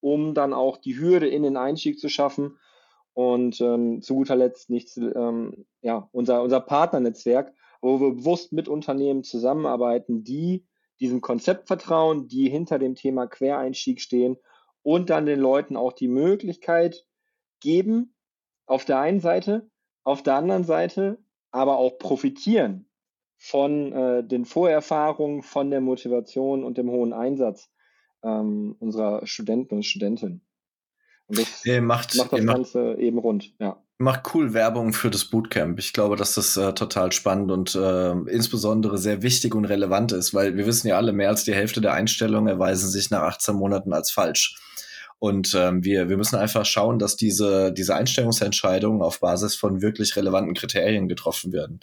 um 0.00 0.34
dann 0.34 0.52
auch 0.52 0.76
die 0.76 0.98
Hürde 0.98 1.28
in 1.28 1.42
den 1.42 1.56
Einstieg 1.56 1.98
zu 1.98 2.08
schaffen? 2.08 2.58
Und 3.14 3.62
ähm, 3.62 4.02
zu 4.02 4.14
guter 4.14 4.36
Letzt 4.36 4.68
nicht 4.68 4.94
ähm, 4.98 5.64
ja 5.80 6.06
unser 6.12 6.42
unser 6.42 6.60
Partnernetzwerk, 6.60 7.54
wo 7.80 7.98
wir 7.98 8.10
bewusst 8.10 8.52
mit 8.52 8.68
Unternehmen 8.68 9.24
zusammenarbeiten, 9.24 10.22
die 10.22 10.66
diesem 11.00 11.22
Konzept 11.22 11.66
vertrauen, 11.66 12.28
die 12.28 12.50
hinter 12.50 12.78
dem 12.78 12.94
Thema 12.94 13.26
Quereinstieg 13.26 14.02
stehen 14.02 14.36
und 14.82 15.08
dann 15.08 15.26
den 15.26 15.40
Leuten 15.40 15.76
auch 15.76 15.92
die 15.92 16.08
Möglichkeit 16.08 17.06
geben, 17.60 18.14
auf 18.66 18.84
der 18.84 18.98
einen 19.00 19.20
Seite, 19.20 19.70
auf 20.04 20.22
der 20.22 20.34
anderen 20.34 20.64
Seite 20.64 21.18
aber 21.56 21.78
auch 21.78 21.98
profitieren 21.98 22.86
von 23.38 23.92
äh, 23.92 24.24
den 24.24 24.44
Vorerfahrungen, 24.44 25.42
von 25.42 25.70
der 25.70 25.80
Motivation 25.80 26.64
und 26.64 26.76
dem 26.76 26.90
hohen 26.90 27.14
Einsatz 27.14 27.70
ähm, 28.22 28.76
unserer 28.78 29.26
Studenten 29.26 29.76
und 29.76 29.82
Studentinnen. 29.84 30.42
Und 31.28 31.38
das 31.38 31.64
ihr 31.64 31.80
macht, 31.80 32.14
macht 32.16 32.32
das 32.32 32.44
Ganze 32.44 32.78
macht, 32.78 32.98
eben 32.98 33.18
rund, 33.18 33.54
ja. 33.58 33.82
Macht 33.98 34.34
cool 34.34 34.52
Werbung 34.52 34.92
für 34.92 35.10
das 35.10 35.24
Bootcamp. 35.24 35.78
Ich 35.78 35.94
glaube, 35.94 36.16
dass 36.16 36.34
das 36.34 36.58
äh, 36.58 36.74
total 36.74 37.12
spannend 37.12 37.50
und 37.50 37.74
äh, 37.74 38.12
insbesondere 38.12 38.98
sehr 38.98 39.22
wichtig 39.22 39.54
und 39.54 39.64
relevant 39.64 40.12
ist, 40.12 40.34
weil 40.34 40.56
wir 40.58 40.66
wissen 40.66 40.88
ja 40.88 40.98
alle, 40.98 41.14
mehr 41.14 41.30
als 41.30 41.44
die 41.44 41.54
Hälfte 41.54 41.80
der 41.80 41.94
Einstellungen 41.94 42.48
erweisen 42.48 42.90
sich 42.90 43.10
nach 43.10 43.22
18 43.22 43.56
Monaten 43.56 43.94
als 43.94 44.10
falsch. 44.10 44.56
Und 45.18 45.54
ähm, 45.54 45.82
wir, 45.82 46.08
wir 46.08 46.16
müssen 46.16 46.36
einfach 46.36 46.66
schauen, 46.66 46.98
dass 46.98 47.16
diese, 47.16 47.72
diese 47.72 47.94
Einstellungsentscheidungen 47.94 49.02
auf 49.02 49.20
Basis 49.20 49.54
von 49.54 49.80
wirklich 49.80 50.14
relevanten 50.16 50.54
Kriterien 50.54 51.08
getroffen 51.08 51.52
werden. 51.52 51.80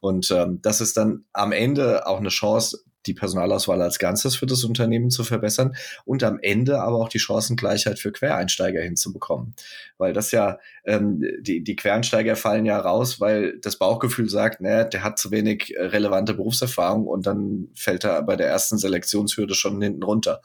Und 0.00 0.30
ähm, 0.30 0.60
das 0.60 0.80
ist 0.80 0.96
dann 0.96 1.24
am 1.32 1.52
Ende 1.52 2.06
auch 2.06 2.18
eine 2.18 2.28
Chance, 2.28 2.84
die 3.06 3.14
Personalauswahl 3.14 3.80
als 3.82 3.98
Ganzes 3.98 4.36
für 4.36 4.46
das 4.46 4.64
Unternehmen 4.64 5.10
zu 5.10 5.24
verbessern 5.24 5.76
und 6.04 6.22
am 6.22 6.38
Ende 6.40 6.80
aber 6.80 6.96
auch 6.96 7.08
die 7.08 7.18
Chancengleichheit 7.18 7.98
für 7.98 8.12
Quereinsteiger 8.12 8.82
hinzubekommen. 8.82 9.54
Weil 9.98 10.12
das 10.12 10.30
ja, 10.30 10.58
ähm, 10.84 11.22
die, 11.40 11.62
die 11.62 11.76
Quereinsteiger 11.76 12.36
fallen 12.36 12.66
ja 12.66 12.78
raus, 12.78 13.20
weil 13.20 13.58
das 13.60 13.76
Bauchgefühl 13.76 14.28
sagt, 14.28 14.60
naja, 14.60 14.84
der 14.84 15.04
hat 15.04 15.18
zu 15.18 15.30
wenig 15.30 15.74
äh, 15.76 15.84
relevante 15.84 16.34
Berufserfahrung 16.34 17.06
und 17.06 17.26
dann 17.26 17.68
fällt 17.74 18.04
er 18.04 18.22
bei 18.22 18.36
der 18.36 18.48
ersten 18.48 18.78
Selektionshürde 18.78 19.54
schon 19.54 19.80
hinten 19.80 20.02
runter. 20.02 20.40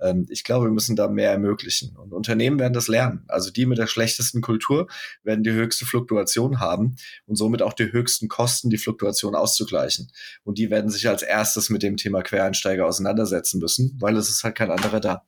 Ähm, 0.00 0.26
ich 0.28 0.44
glaube, 0.44 0.66
wir 0.66 0.72
müssen 0.72 0.96
da 0.96 1.08
mehr 1.08 1.30
ermöglichen. 1.30 1.96
Und 1.96 2.12
Unternehmen 2.12 2.58
werden 2.58 2.72
das 2.72 2.88
lernen. 2.88 3.24
Also 3.28 3.50
die 3.50 3.66
mit 3.66 3.78
der 3.78 3.86
schlechtesten 3.86 4.40
Kultur 4.40 4.86
werden 5.22 5.44
die 5.44 5.52
höchste 5.52 5.84
Fluktuation 5.84 6.60
haben 6.60 6.96
und 7.26 7.36
somit 7.36 7.62
auch 7.62 7.72
die 7.72 7.92
höchsten 7.92 8.28
Kosten, 8.28 8.70
die 8.70 8.78
Fluktuation 8.78 9.34
auszugleichen. 9.34 10.10
Und 10.44 10.58
die 10.58 10.70
werden 10.70 10.90
sich 10.90 11.08
als 11.08 11.22
erstes 11.22 11.70
mit 11.70 11.82
dem 11.82 11.96
Thema 12.02 12.22
Quereinsteiger 12.22 12.86
auseinandersetzen 12.86 13.60
müssen, 13.60 13.96
weil 14.00 14.16
es 14.16 14.28
ist 14.28 14.44
halt 14.44 14.56
kein 14.56 14.70
anderer 14.70 15.00
da. 15.00 15.22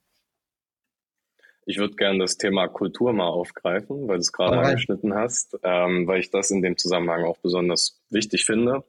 Ich 1.66 1.78
würde 1.78 1.94
gerne 1.94 2.18
das 2.18 2.37
Thema 2.37 2.68
Kultur 2.68 3.14
mal 3.14 3.28
aufgreifen, 3.28 4.06
weil 4.06 4.16
du 4.16 4.20
es 4.20 4.32
gerade 4.32 4.58
angeschnitten 4.58 5.14
hast, 5.14 5.56
ähm, 5.62 6.06
weil 6.06 6.20
ich 6.20 6.30
das 6.30 6.50
in 6.50 6.60
dem 6.60 6.76
Zusammenhang 6.76 7.24
auch 7.24 7.38
besonders 7.38 7.98
wichtig 8.10 8.44
finde, 8.44 8.84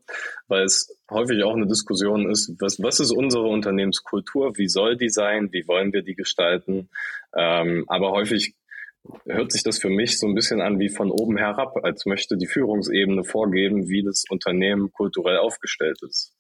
weil 0.48 0.64
es 0.64 0.94
häufig 1.10 1.42
auch 1.44 1.56
eine 1.56 1.68
Diskussion 1.68 2.30
ist, 2.30 2.52
was, 2.60 2.82
was 2.82 3.00
ist 3.00 3.12
unsere 3.12 3.46
Unternehmenskultur, 3.48 4.58
wie 4.58 4.68
soll 4.68 4.98
die 4.98 5.10
sein, 5.10 5.54
wie 5.54 5.68
wollen 5.68 5.94
wir 5.94 6.02
die 6.02 6.16
gestalten, 6.16 6.90
ähm, 7.34 7.86
aber 7.88 8.12
häufig 8.12 8.56
hört 9.26 9.52
sich 9.52 9.64
das 9.64 9.80
für 9.80 9.90
mich 9.90 10.20
so 10.20 10.28
ein 10.28 10.36
bisschen 10.36 10.62
an 10.62 10.80
wie 10.80 10.90
von 10.90 11.12
oben 11.12 11.38
herab, 11.38 11.78
als 11.84 12.06
möchte 12.06 12.38
die 12.38 12.48
Führungsebene 12.48 13.24
vorgeben, 13.24 13.88
wie 13.88 14.04
das 14.04 14.26
Unternehmen 14.30 14.92
kulturell 14.92 15.38
aufgestellt 15.38 16.02
ist. 16.02 16.34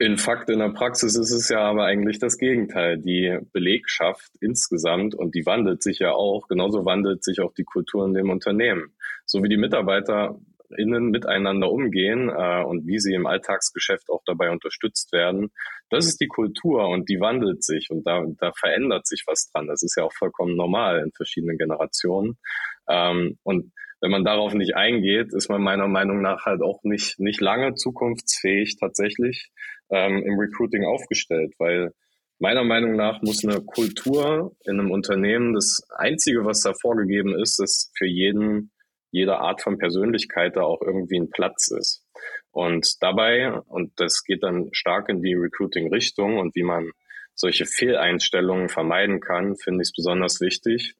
In 0.00 0.16
Fakt, 0.16 0.48
in 0.48 0.60
der 0.60 0.68
Praxis 0.68 1.16
ist 1.16 1.32
es 1.32 1.48
ja 1.48 1.60
aber 1.60 1.84
eigentlich 1.84 2.20
das 2.20 2.38
Gegenteil. 2.38 2.98
Die 2.98 3.36
Belegschaft 3.52 4.30
insgesamt, 4.40 5.16
und 5.16 5.34
die 5.34 5.44
wandelt 5.44 5.82
sich 5.82 5.98
ja 5.98 6.12
auch, 6.12 6.46
genauso 6.46 6.84
wandelt 6.84 7.24
sich 7.24 7.40
auch 7.40 7.52
die 7.52 7.64
Kultur 7.64 8.06
in 8.06 8.14
dem 8.14 8.30
Unternehmen. 8.30 8.94
So 9.26 9.42
wie 9.42 9.48
die 9.48 9.56
MitarbeiterInnen 9.56 11.10
miteinander 11.10 11.72
umgehen 11.72 12.28
äh, 12.28 12.62
und 12.62 12.86
wie 12.86 13.00
sie 13.00 13.12
im 13.12 13.26
Alltagsgeschäft 13.26 14.08
auch 14.08 14.22
dabei 14.24 14.52
unterstützt 14.52 15.12
werden, 15.12 15.50
das 15.90 16.06
ist 16.06 16.20
die 16.20 16.28
Kultur 16.28 16.88
und 16.88 17.08
die 17.08 17.18
wandelt 17.18 17.64
sich 17.64 17.90
und 17.90 18.06
da, 18.06 18.22
da 18.38 18.52
verändert 18.52 19.04
sich 19.04 19.24
was 19.26 19.50
dran. 19.50 19.66
Das 19.66 19.82
ist 19.82 19.96
ja 19.96 20.04
auch 20.04 20.12
vollkommen 20.12 20.54
normal 20.54 21.00
in 21.00 21.10
verschiedenen 21.10 21.58
Generationen. 21.58 22.38
Ähm, 22.88 23.36
und 23.42 23.72
wenn 24.00 24.12
man 24.12 24.24
darauf 24.24 24.54
nicht 24.54 24.76
eingeht, 24.76 25.34
ist 25.34 25.48
man 25.48 25.60
meiner 25.60 25.88
Meinung 25.88 26.22
nach 26.22 26.44
halt 26.44 26.62
auch 26.62 26.84
nicht, 26.84 27.18
nicht 27.18 27.40
lange 27.40 27.74
zukunftsfähig 27.74 28.76
tatsächlich 28.78 29.50
ähm, 29.90 30.22
im 30.22 30.38
Recruiting 30.38 30.84
aufgestellt, 30.84 31.54
weil 31.58 31.92
meiner 32.38 32.64
Meinung 32.64 32.96
nach 32.96 33.20
muss 33.22 33.44
eine 33.44 33.60
Kultur 33.60 34.56
in 34.64 34.78
einem 34.78 34.90
Unternehmen 34.90 35.54
das 35.54 35.82
Einzige, 35.96 36.44
was 36.44 36.60
da 36.60 36.72
vorgegeben 36.80 37.34
ist, 37.34 37.60
ist 37.60 37.90
für 37.96 38.06
jeden, 38.06 38.70
jede 39.10 39.38
Art 39.38 39.62
von 39.62 39.78
Persönlichkeit 39.78 40.56
da 40.56 40.62
auch 40.62 40.80
irgendwie 40.82 41.18
ein 41.18 41.30
Platz 41.30 41.70
ist. 41.70 42.04
Und 42.50 42.96
dabei, 43.00 43.52
und 43.52 43.92
das 43.96 44.22
geht 44.24 44.42
dann 44.42 44.68
stark 44.72 45.08
in 45.08 45.22
die 45.22 45.34
Recruiting-Richtung 45.34 46.38
und 46.38 46.54
wie 46.54 46.62
man 46.62 46.90
solche 47.34 47.66
Fehleinstellungen 47.66 48.68
vermeiden 48.68 49.20
kann, 49.20 49.56
finde 49.56 49.82
ich 49.82 49.88
es 49.88 49.92
besonders 49.92 50.40
wichtig, 50.40 50.94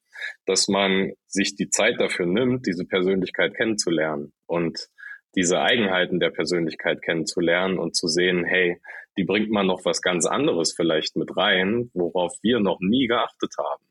dass 0.46 0.68
man 0.68 1.12
sich 1.26 1.56
die 1.56 1.68
Zeit 1.68 2.00
dafür 2.00 2.26
nimmt, 2.26 2.66
diese 2.66 2.84
Persönlichkeit 2.84 3.54
kennenzulernen 3.54 4.32
und 4.46 4.88
diese 5.34 5.60
Eigenheiten 5.60 6.20
der 6.20 6.30
Persönlichkeit 6.30 7.02
kennenzulernen 7.02 7.78
und 7.78 7.96
zu 7.96 8.08
sehen, 8.08 8.44
hey, 8.44 8.80
die 9.16 9.24
bringt 9.24 9.50
man 9.50 9.66
noch 9.66 9.84
was 9.84 10.00
ganz 10.00 10.26
anderes 10.26 10.72
vielleicht 10.74 11.16
mit 11.16 11.36
rein, 11.36 11.90
worauf 11.92 12.32
wir 12.42 12.60
noch 12.60 12.78
nie 12.80 13.06
geachtet 13.06 13.52
haben. 13.58 13.84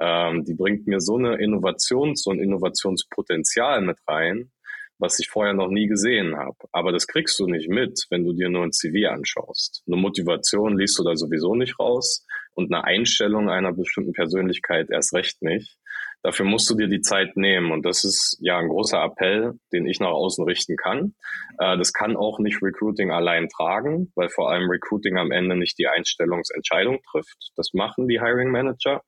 Ähm, 0.00 0.44
die 0.44 0.54
bringt 0.54 0.86
mir 0.86 1.00
so 1.00 1.16
eine 1.16 1.36
Innovations- 1.36 2.26
und 2.26 2.38
Innovationspotenzial 2.38 3.80
mit 3.80 3.98
rein, 4.06 4.52
was 4.98 5.18
ich 5.18 5.28
vorher 5.28 5.54
noch 5.54 5.68
nie 5.68 5.86
gesehen 5.86 6.36
habe. 6.36 6.56
Aber 6.72 6.92
das 6.92 7.06
kriegst 7.06 7.38
du 7.38 7.46
nicht 7.46 7.68
mit, 7.68 8.06
wenn 8.10 8.24
du 8.24 8.32
dir 8.32 8.48
nur 8.48 8.64
ein 8.64 8.72
CV 8.72 9.08
anschaust. 9.08 9.82
Eine 9.86 9.96
Motivation 9.96 10.76
liest 10.76 10.98
du 10.98 11.04
da 11.04 11.16
sowieso 11.16 11.54
nicht 11.54 11.78
raus 11.78 12.26
und 12.54 12.72
eine 12.72 12.84
Einstellung 12.84 13.48
einer 13.48 13.72
bestimmten 13.72 14.12
Persönlichkeit 14.12 14.90
erst 14.90 15.14
recht 15.14 15.42
nicht. 15.42 15.78
Dafür 16.22 16.46
musst 16.46 16.68
du 16.68 16.74
dir 16.74 16.88
die 16.88 17.00
Zeit 17.00 17.36
nehmen 17.36 17.70
und 17.70 17.86
das 17.86 18.04
ist 18.04 18.38
ja 18.40 18.58
ein 18.58 18.68
großer 18.68 19.02
Appell, 19.02 19.54
den 19.72 19.86
ich 19.86 20.00
nach 20.00 20.10
außen 20.10 20.44
richten 20.44 20.76
kann. 20.76 21.14
Äh, 21.58 21.78
das 21.78 21.92
kann 21.92 22.16
auch 22.16 22.38
nicht 22.38 22.62
Recruiting 22.62 23.10
allein 23.10 23.48
tragen, 23.48 24.12
weil 24.16 24.28
vor 24.28 24.50
allem 24.50 24.68
Recruiting 24.68 25.16
am 25.16 25.30
Ende 25.30 25.56
nicht 25.56 25.78
die 25.78 25.86
Einstellungsentscheidung 25.86 26.98
trifft. 27.10 27.52
Das 27.56 27.70
machen 27.72 28.08
die 28.08 28.20
Hiring 28.20 28.50
Manager 28.50 29.02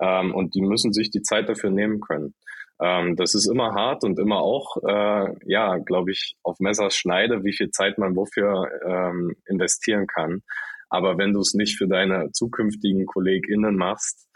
ähm, 0.00 0.34
und 0.34 0.54
die 0.54 0.62
müssen 0.62 0.92
sich 0.92 1.10
die 1.10 1.22
Zeit 1.22 1.48
dafür 1.48 1.70
nehmen 1.70 2.00
können. 2.00 2.34
Ähm, 2.80 3.16
das 3.16 3.34
ist 3.34 3.48
immer 3.48 3.74
hart 3.74 4.04
und 4.04 4.18
immer 4.18 4.40
auch, 4.40 4.76
äh, 4.86 5.34
ja, 5.46 5.78
glaube 5.78 6.12
ich, 6.12 6.36
auf 6.42 6.60
Messers 6.60 6.96
Schneide, 6.96 7.42
wie 7.42 7.54
viel 7.54 7.70
Zeit 7.70 7.98
man 7.98 8.14
wofür 8.14 8.68
ähm, 8.86 9.34
investieren 9.46 10.06
kann. 10.06 10.42
Aber 10.88 11.18
wenn 11.18 11.32
du 11.32 11.40
es 11.40 11.54
nicht 11.54 11.76
für 11.76 11.88
deine 11.88 12.30
zukünftigen 12.32 13.06
KollegInnen 13.06 13.76
machst, 13.76 14.28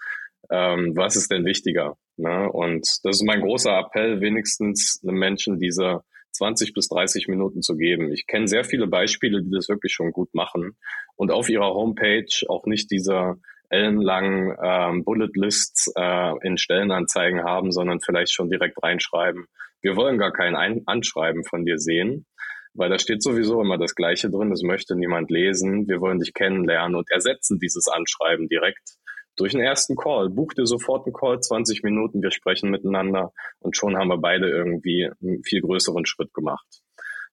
ähm, 0.50 0.92
was 0.96 1.16
ist 1.16 1.30
denn 1.30 1.44
wichtiger? 1.44 1.96
Ne? 2.16 2.50
Und 2.50 2.86
das 3.04 3.16
ist 3.16 3.26
mein 3.26 3.40
großer 3.40 3.78
Appell, 3.78 4.20
wenigstens 4.20 5.00
einem 5.02 5.18
Menschen 5.18 5.58
diese 5.58 6.00
20 6.32 6.74
bis 6.74 6.88
30 6.88 7.28
Minuten 7.28 7.62
zu 7.62 7.76
geben. 7.76 8.12
Ich 8.12 8.26
kenne 8.26 8.48
sehr 8.48 8.64
viele 8.64 8.86
Beispiele, 8.86 9.42
die 9.42 9.50
das 9.50 9.68
wirklich 9.68 9.92
schon 9.92 10.12
gut 10.12 10.32
machen 10.34 10.76
und 11.16 11.30
auf 11.30 11.48
ihrer 11.48 11.74
Homepage 11.74 12.46
auch 12.48 12.66
nicht 12.66 12.90
diese 12.90 13.36
ellenlangen 13.68 14.56
ähm, 14.62 15.04
Bullet 15.04 15.30
Lists 15.34 15.92
äh, 15.96 16.32
in 16.42 16.58
Stellenanzeigen 16.58 17.44
haben, 17.44 17.70
sondern 17.70 18.00
vielleicht 18.00 18.32
schon 18.32 18.50
direkt 18.50 18.82
reinschreiben. 18.82 19.46
Wir 19.80 19.96
wollen 19.96 20.18
gar 20.18 20.32
kein 20.32 20.56
Ein 20.56 20.82
Anschreiben 20.86 21.44
von 21.44 21.64
dir 21.64 21.78
sehen, 21.78 22.26
weil 22.74 22.90
da 22.90 22.98
steht 22.98 23.22
sowieso 23.22 23.60
immer 23.60 23.78
das 23.78 23.94
Gleiche 23.94 24.28
drin, 24.30 24.50
das 24.50 24.62
möchte 24.62 24.96
niemand 24.96 25.30
lesen. 25.30 25.88
Wir 25.88 26.00
wollen 26.00 26.18
dich 26.18 26.34
kennenlernen 26.34 26.96
und 26.96 27.10
ersetzen 27.10 27.58
dieses 27.58 27.86
Anschreiben 27.88 28.48
direkt 28.48 28.96
durch 29.40 29.54
einen 29.54 29.64
ersten 29.64 29.96
Call. 29.96 30.28
Buch 30.28 30.52
dir 30.52 30.66
sofort 30.66 31.06
einen 31.06 31.14
Call, 31.14 31.40
20 31.40 31.82
Minuten, 31.82 32.22
wir 32.22 32.30
sprechen 32.30 32.70
miteinander 32.70 33.32
und 33.58 33.76
schon 33.76 33.96
haben 33.96 34.08
wir 34.08 34.18
beide 34.18 34.48
irgendwie 34.48 35.10
einen 35.22 35.42
viel 35.42 35.62
größeren 35.62 36.04
Schritt 36.06 36.34
gemacht. 36.34 36.66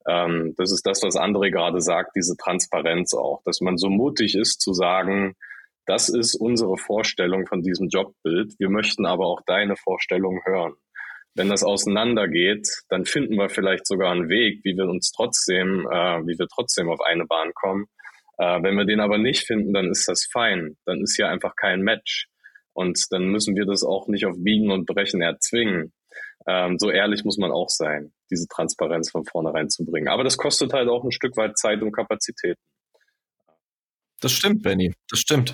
Ähm, 0.08 0.54
das 0.58 0.72
ist 0.72 0.86
das, 0.86 1.04
was 1.04 1.17
André 1.17 1.52
gerade 1.52 1.82
sagt, 1.82 2.15
diese 2.15 2.38
Transparenz 2.38 3.13
auch, 3.13 3.41
dass 3.43 3.60
man 3.60 3.78
so 3.78 3.89
mutig 3.89 4.36
ist 4.36 4.62
zu 4.62 4.74
sagen, 4.74 5.36
das 5.86 6.10
ist 6.10 6.36
unsere 6.36 6.78
Vorstellung 6.78 7.46
von 7.46 7.62
diesem 7.62 7.88
Jobbild. 7.89 8.54
Wir 8.58 8.70
möchten 8.70 9.06
aber 9.06 9.26
auch 9.26 9.41
deine 9.46 9.76
Vorstellung 9.76 10.41
hören. 10.46 10.74
Wenn 11.34 11.50
das 11.50 11.63
auseinandergeht, 11.63 12.67
dann 12.89 13.06
finden 13.06 13.36
wir 13.36 13.50
vielleicht 13.50 13.86
sogar 13.86 14.12
einen 14.12 14.28
Weg, 14.28 14.62
wie 14.63 14.76
wir 14.76 14.86
uns 14.86 15.12
trotzdem, 15.12 15.88
äh, 15.91 16.26
wie 16.26 16.38
wir 16.39 16.48
trotzdem 16.48 16.89
auf 16.89 17.00
eine 17.02 17.26
Bahn 17.26 17.52
kommen. 17.54 17.86
Äh, 18.38 18.62
wenn 18.63 18.76
wir 18.76 18.86
den 18.86 19.00
aber 19.00 19.17
nicht 19.17 19.45
finden, 19.45 19.73
dann 19.73 19.89
ist 19.89 20.08
das 20.08 20.28
fein. 20.32 20.78
Dann 20.86 21.02
ist 21.02 21.15
hier 21.15 21.30
einfach 21.30 21.56
kein 21.56 21.82
Match. 21.82 22.28
Und 22.73 23.00
dann 23.10 23.28
müssen 23.28 23.56
wir 23.56 23.65
das 23.65 23.84
auch 23.84 24.08
nicht 24.08 24.26
auf 24.26 24.36
Biegen 24.38 24.71
und 24.71 24.86
Brechen 24.86 25.21
erzwingen. 25.21 25.93
Ähm, 26.47 26.78
so 26.78 26.91
ehrlich 26.91 27.23
muss 27.23 27.38
man 27.38 27.52
auch 27.52 27.69
sein, 27.69 28.13
diese 28.30 28.47
Transparenz 28.47 29.12
von 29.12 29.26
vornherein 29.26 29.69
zu 29.69 29.84
bringen. 29.84 30.08
Aber 30.08 30.23
das 30.23 30.38
kostet 30.38 30.73
halt 30.73 30.88
auch 30.88 31.04
ein 31.04 31.12
Stück 31.12 31.36
weit 31.38 31.58
Zeit 31.58 31.82
und 31.82 31.91
Kapazitäten. 31.91 32.62
Das 34.19 34.32
stimmt, 34.32 34.63
Benny, 34.63 34.95
das 35.12 35.19
stimmt. 35.19 35.53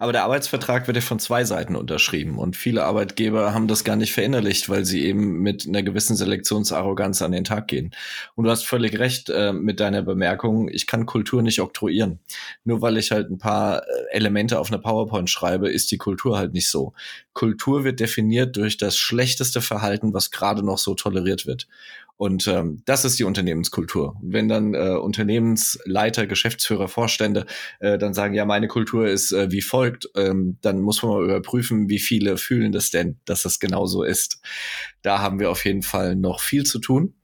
Aber 0.00 0.10
der 0.10 0.24
Arbeitsvertrag 0.24 0.88
wird 0.88 0.96
ja 0.96 1.00
von 1.00 1.20
zwei 1.20 1.44
Seiten 1.44 1.76
unterschrieben 1.76 2.38
und 2.38 2.56
viele 2.56 2.84
Arbeitgeber 2.84 3.54
haben 3.54 3.68
das 3.68 3.84
gar 3.84 3.94
nicht 3.94 4.12
verinnerlicht, 4.12 4.68
weil 4.68 4.84
sie 4.84 5.04
eben 5.04 5.42
mit 5.42 5.64
einer 5.68 5.84
gewissen 5.84 6.16
Selektionsarroganz 6.16 7.22
an 7.22 7.30
den 7.30 7.44
Tag 7.44 7.68
gehen. 7.68 7.94
Und 8.34 8.44
du 8.44 8.50
hast 8.50 8.66
völlig 8.66 8.98
recht 8.98 9.30
äh, 9.30 9.52
mit 9.52 9.78
deiner 9.78 10.02
Bemerkung, 10.02 10.68
ich 10.68 10.88
kann 10.88 11.06
Kultur 11.06 11.42
nicht 11.42 11.60
oktroyieren. 11.60 12.18
Nur 12.64 12.82
weil 12.82 12.96
ich 12.96 13.12
halt 13.12 13.30
ein 13.30 13.38
paar 13.38 13.84
äh, 13.84 13.86
Elemente 14.10 14.58
auf 14.58 14.72
einer 14.72 14.80
PowerPoint 14.80 15.30
schreibe, 15.30 15.70
ist 15.70 15.92
die 15.92 15.98
Kultur 15.98 16.36
halt 16.36 16.52
nicht 16.52 16.68
so. 16.68 16.94
Kultur 17.32 17.84
wird 17.84 18.00
definiert 18.00 18.56
durch 18.56 18.76
das 18.76 18.96
schlechteste 18.96 19.60
Verhalten, 19.60 20.12
was 20.12 20.32
gerade 20.32 20.64
noch 20.64 20.78
so 20.78 20.94
toleriert 20.94 21.46
wird. 21.46 21.68
Und 22.20 22.46
ähm, 22.48 22.82
das 22.84 23.06
ist 23.06 23.18
die 23.18 23.24
Unternehmenskultur. 23.24 24.14
Wenn 24.20 24.46
dann 24.46 24.74
äh, 24.74 24.90
Unternehmensleiter, 24.90 26.26
Geschäftsführer, 26.26 26.86
Vorstände 26.86 27.46
äh, 27.78 27.96
dann 27.96 28.12
sagen, 28.12 28.34
ja, 28.34 28.44
meine 28.44 28.68
Kultur 28.68 29.08
ist 29.08 29.32
äh, 29.32 29.50
wie 29.50 29.62
folgt, 29.62 30.06
ähm, 30.16 30.58
dann 30.60 30.82
muss 30.82 31.02
man 31.02 31.12
mal 31.12 31.24
überprüfen, 31.24 31.88
wie 31.88 31.98
viele 31.98 32.36
fühlen 32.36 32.72
das 32.72 32.90
denn, 32.90 33.18
dass 33.24 33.40
das 33.40 33.58
genauso 33.58 34.02
ist. 34.02 34.42
Da 35.00 35.20
haben 35.20 35.40
wir 35.40 35.50
auf 35.50 35.64
jeden 35.64 35.80
Fall 35.80 36.14
noch 36.14 36.40
viel 36.40 36.64
zu 36.64 36.78
tun. 36.78 37.14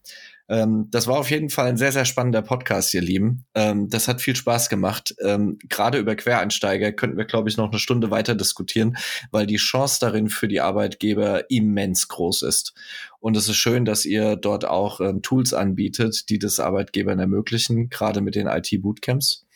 Ähm, 0.49 0.87
das 0.91 1.07
war 1.07 1.19
auf 1.19 1.31
jeden 1.31 1.51
Fall 1.51 1.67
ein 1.67 1.77
sehr, 1.77 1.93
sehr 1.93 2.05
spannender 2.05 2.43
Podcast, 2.43 2.95
ihr 2.95 3.01
Lieben. 3.01 3.45
Ähm, 3.55 3.89
das 3.89 4.07
hat 4.07 4.21
viel 4.21 4.37
Spaß 4.37 4.69
gemacht. 4.69 5.15
Ähm, 5.21 5.59
Gerade 5.69 5.99
über 5.99 6.15
Quereinsteiger 6.15 6.93
könnten 6.93 7.17
wir, 7.17 7.25
glaube 7.25 7.49
ich, 7.49 7.57
noch 7.57 7.71
eine 7.71 7.81
Stunde 7.81 8.11
weiter 8.11 8.35
diskutieren, 8.35 8.97
weil 9.31 9.47
die 9.47 9.57
Chance 9.57 9.99
darin 10.01 10.29
für 10.29 10.49
die 10.49 10.61
Arbeitgeber 10.61 11.51
immens 11.51 12.09
groß 12.09 12.43
ist. 12.43 12.75
Und 13.19 13.37
es 13.37 13.49
ist 13.49 13.57
schön, 13.57 13.85
dass 13.85 14.05
ihr 14.05 14.37
dort 14.37 14.65
auch 14.65 15.01
ähm, 15.01 15.23
Tools 15.23 15.53
anbietet, 15.53 16.29
die 16.29 16.39
das 16.39 16.61
Arbeitgebern 16.61 17.19
ermöglichen, 17.19 17.89
gerade 17.89 18.21
mit 18.21 18.37
den 18.37 18.47
IT-Bootcamps. 18.47 19.47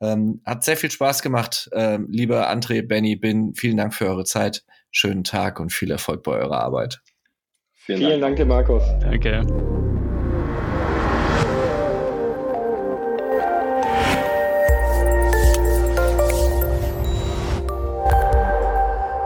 Ähm, 0.00 0.40
hat 0.44 0.64
sehr 0.64 0.76
viel 0.76 0.90
Spaß 0.90 1.22
gemacht. 1.22 1.70
Ähm, 1.72 2.08
lieber 2.10 2.50
André, 2.50 2.86
Benny, 2.86 3.14
Bin, 3.14 3.54
vielen 3.54 3.76
Dank 3.76 3.94
für 3.94 4.06
eure 4.06 4.24
Zeit. 4.24 4.64
Schönen 4.90 5.24
Tag 5.24 5.60
und 5.60 5.72
viel 5.72 5.90
Erfolg 5.90 6.22
bei 6.24 6.32
eurer 6.32 6.60
Arbeit. 6.60 7.00
Vielen, 7.72 7.98
vielen 7.98 8.20
Dank. 8.20 8.36
Dank, 8.36 8.48
Markus. 8.48 8.82
Danke. 9.00 9.73